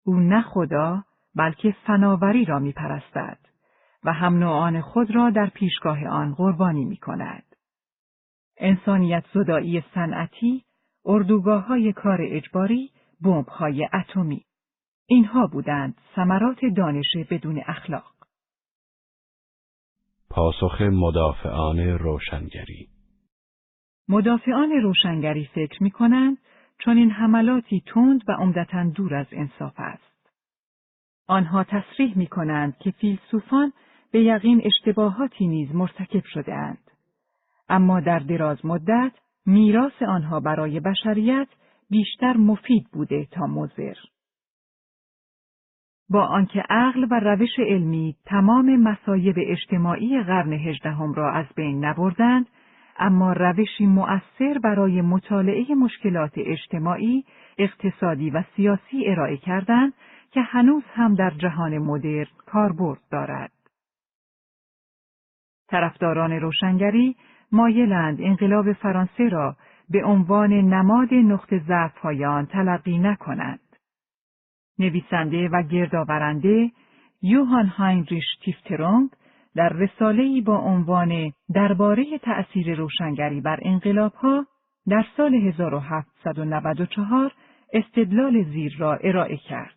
او 0.04 0.14
نه 0.14 0.42
خدا 0.42 1.02
بلکه 1.34 1.74
فناوری 1.86 2.44
را 2.44 2.58
می 2.58 2.72
پرستد 2.72 3.38
و 4.04 4.12
هم 4.12 4.38
نوعان 4.38 4.80
خود 4.80 5.14
را 5.14 5.30
در 5.30 5.46
پیشگاه 5.46 6.06
آن 6.06 6.34
قربانی 6.34 6.84
می 6.84 6.96
کند. 6.96 7.42
انسانیت 8.56 9.24
زدایی 9.34 9.84
صنعتی، 9.94 10.64
اردوگاه 11.04 11.66
های 11.66 11.92
کار 11.92 12.18
اجباری، 12.22 12.90
بمب 13.20 13.48
های 13.48 13.88
اتمی. 13.94 14.44
اینها 15.06 15.46
بودند 15.46 15.94
ثمرات 16.16 16.64
دانش 16.76 17.16
بدون 17.30 17.62
اخلاق. 17.66 18.14
پاسخ 20.30 20.80
مدافعان 20.80 21.78
روشنگری 21.78 22.99
مدافعان 24.10 24.70
روشنگری 24.70 25.44
فکر 25.54 25.82
می 25.82 25.90
کنند 25.90 26.38
چون 26.78 26.96
این 26.96 27.10
حملاتی 27.10 27.82
تند 27.86 28.24
و 28.28 28.32
عمدتا 28.32 28.84
دور 28.84 29.14
از 29.14 29.26
انصاف 29.32 29.74
است. 29.76 30.30
آنها 31.26 31.64
تصریح 31.64 32.18
می 32.18 32.26
کنند 32.26 32.78
که 32.78 32.90
فیلسوفان 32.90 33.72
به 34.12 34.20
یقین 34.20 34.62
اشتباهاتی 34.64 35.46
نیز 35.46 35.74
مرتکب 35.74 36.24
شده 36.24 36.54
اند. 36.54 36.90
اما 37.68 38.00
در 38.00 38.18
دراز 38.18 38.66
مدت 38.66 39.12
میراث 39.46 40.02
آنها 40.02 40.40
برای 40.40 40.80
بشریت 40.80 41.48
بیشتر 41.90 42.36
مفید 42.36 42.88
بوده 42.92 43.28
تا 43.30 43.46
مزر. 43.46 43.94
با 46.08 46.26
آنکه 46.26 46.62
عقل 46.70 47.06
و 47.10 47.20
روش 47.20 47.58
علمی 47.58 48.16
تمام 48.24 48.76
مسایب 48.76 49.36
اجتماعی 49.38 50.22
قرن 50.22 50.52
هجدهم 50.52 51.12
را 51.12 51.32
از 51.32 51.46
بین 51.56 51.84
نبردند، 51.84 52.46
اما 53.00 53.32
روشی 53.32 53.86
مؤثر 53.86 54.58
برای 54.62 55.02
مطالعه 55.02 55.74
مشکلات 55.74 56.32
اجتماعی، 56.36 57.24
اقتصادی 57.58 58.30
و 58.30 58.42
سیاسی 58.56 59.06
ارائه 59.06 59.36
کردند 59.36 59.92
که 60.30 60.40
هنوز 60.40 60.82
هم 60.94 61.14
در 61.14 61.30
جهان 61.30 61.78
مدرن 61.78 62.26
کاربرد 62.46 63.00
دارد. 63.10 63.52
طرفداران 65.68 66.32
روشنگری 66.32 67.16
مایلند 67.52 68.20
انقلاب 68.20 68.72
فرانسه 68.72 69.28
را 69.28 69.56
به 69.90 70.04
عنوان 70.04 70.52
نماد 70.52 71.14
نقط 71.14 71.54
ضعف‌های 71.54 72.24
آن 72.24 72.46
تلقی 72.46 72.98
نکنند. 72.98 73.76
نویسنده 74.78 75.48
و 75.48 75.62
گردآورنده 75.62 76.70
یوهان 77.22 77.66
هاینریش 77.66 78.24
تیفترونگ 78.44 79.10
در 79.54 79.68
رساله‌ای 79.68 80.40
با 80.40 80.58
عنوان 80.58 81.32
درباره 81.54 82.18
تأثیر 82.18 82.74
روشنگری 82.74 83.40
بر 83.40 83.58
انقلابها 83.62 84.46
در 84.88 85.06
سال 85.16 85.34
1794 85.34 87.32
استدلال 87.72 88.42
زیر 88.42 88.76
را 88.78 88.94
ارائه 88.94 89.36
کرد. 89.36 89.76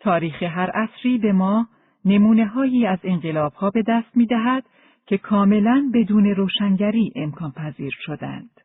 تاریخ 0.00 0.42
هر 0.42 0.70
عصری 0.70 1.18
به 1.18 1.32
ما 1.32 1.68
نمونه 2.04 2.46
هایی 2.46 2.86
از 2.86 2.98
انقلابها 3.02 3.70
به 3.70 3.82
دست 3.88 4.16
می 4.16 4.26
دهد 4.26 4.64
که 5.06 5.18
کاملا 5.18 5.90
بدون 5.94 6.26
روشنگری 6.26 7.12
امکان 7.16 7.52
پذیر 7.52 7.92
شدند. 8.06 8.60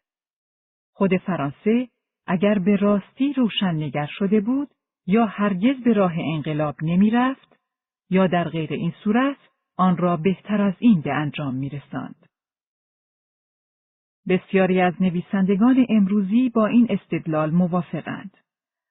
خود 0.93 1.17
فرانسه 1.17 1.87
اگر 2.27 2.59
به 2.59 2.75
راستی 2.75 3.33
روشن 3.33 3.75
نگر 3.75 4.05
شده 4.05 4.41
بود 4.41 4.67
یا 5.07 5.25
هرگز 5.25 5.83
به 5.83 5.93
راه 5.93 6.13
انقلاب 6.17 6.75
نمی 6.81 7.09
رفت 7.09 7.59
یا 8.09 8.27
در 8.27 8.49
غیر 8.49 8.73
این 8.73 8.93
صورت 9.03 9.37
آن 9.77 9.97
را 9.97 10.17
بهتر 10.17 10.61
از 10.61 10.73
این 10.79 11.01
به 11.01 11.13
انجام 11.13 11.55
می 11.55 11.69
رسند. 11.69 12.25
بسیاری 14.27 14.81
از 14.81 14.93
نویسندگان 14.99 15.85
امروزی 15.89 16.49
با 16.49 16.65
این 16.65 16.87
استدلال 16.89 17.51
موافقند. 17.51 18.37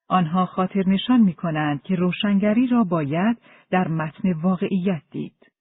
آنها 0.07 0.45
خاطر 0.45 0.83
نشان 0.87 1.21
می 1.21 1.33
کنند 1.33 1.81
که 1.83 1.95
روشنگری 1.95 2.67
را 2.67 2.83
باید 2.83 3.37
در 3.69 3.87
متن 3.87 4.31
واقعیت 4.31 5.01
دید. 5.11 5.51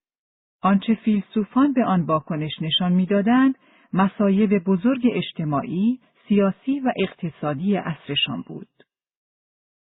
آنچه 0.63 0.95
فیلسوفان 0.95 1.73
به 1.73 1.85
آن 1.85 2.03
واکنش 2.03 2.53
نشان 2.61 2.93
می‌دادند 2.93 3.55
مسایب 3.93 4.59
بزرگ 4.59 5.03
اجتماعی، 5.13 6.01
سیاسی 6.29 6.81
و 6.81 6.93
اقتصادی 6.97 7.77
عصرشان 7.77 8.43
بود. 8.47 8.69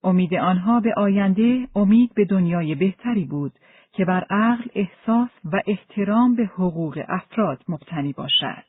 امید 0.05 0.34
آنها 0.34 0.80
به 0.80 0.94
آینده 0.96 1.68
امید 1.76 2.14
به 2.14 2.24
دنیای 2.24 2.74
بهتری 2.74 3.24
بود 3.24 3.52
که 3.92 4.05
بر 4.05 4.26
عقل، 4.30 4.64
احساس 4.74 5.30
و 5.44 5.61
احترام 5.66 6.36
به 6.36 6.44
حقوق 6.44 7.05
افراد 7.09 7.62
مبتنی 7.68 8.12
باشد. 8.12 8.64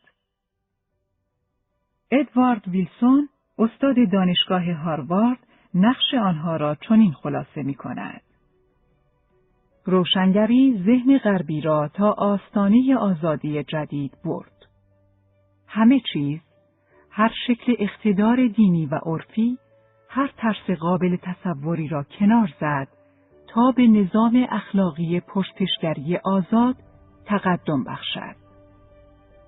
ادوارد 2.11 2.67
ویلسون، 2.67 3.29
استاد 3.59 3.95
دانشگاه 4.11 4.71
هاروارد، 4.71 5.39
نقش 5.73 6.13
آنها 6.13 6.55
را 6.55 6.75
چنین 6.75 7.11
خلاصه 7.11 7.63
می 7.63 7.73
کند. 7.73 8.21
روشنگری 9.85 10.83
ذهن 10.85 11.17
غربی 11.17 11.61
را 11.61 11.87
تا 11.93 12.11
آستانه 12.11 12.95
آزادی 12.95 13.63
جدید 13.63 14.11
برد. 14.25 14.51
همه 15.67 16.01
چیز، 16.13 16.39
هر 17.09 17.31
شکل 17.47 17.75
اقتدار 17.79 18.47
دینی 18.47 18.85
و 18.85 18.95
عرفی، 18.95 19.57
هر 20.15 20.31
ترس 20.37 20.79
قابل 20.79 21.15
تصوری 21.15 21.87
را 21.87 22.03
کنار 22.19 22.53
زد 22.61 22.87
تا 23.47 23.73
به 23.75 23.87
نظام 23.87 24.47
اخلاقی 24.51 25.19
پرستشگری 25.19 26.17
آزاد 26.17 26.75
تقدم 27.25 27.83
بخشد. 27.83 28.35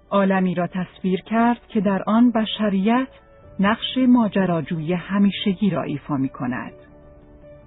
عالمی 0.10 0.56
را 0.56 0.68
تصویر 0.68 1.22
کرد 1.22 1.68
که 1.68 1.82
در 1.82 2.04
آن 2.08 2.32
بشریت 2.32 3.08
نقش 3.60 3.98
ماجراجوی 4.08 4.94
همیشگی 4.94 5.70
را 5.70 5.82
ایفا 5.82 6.18
می 6.18 6.30
کند. 6.30 6.74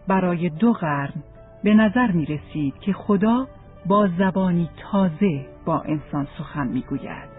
برای 0.09 0.49
دو 0.49 0.73
قرن 0.73 1.23
به 1.65 1.75
نظر 1.75 2.11
می 2.11 2.27
رسید 2.27 2.75
که 2.79 2.93
خدا 2.93 3.49
با 3.87 4.09
زبانی 4.19 4.71
تازه 4.93 5.47
با 5.67 5.81
انسان 5.81 6.29
سخن 6.39 6.67
می 6.67 6.81
گوید. 6.83 7.31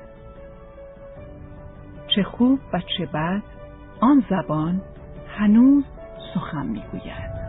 چه 2.15 2.23
خوب 2.23 2.59
و 2.73 2.81
چه 2.97 3.05
بد 3.05 3.43
آن 4.01 4.23
زبان 4.29 4.81
هنوز 5.37 5.83
سخن 6.33 6.65
می 6.65 6.83
گوید. 6.91 7.40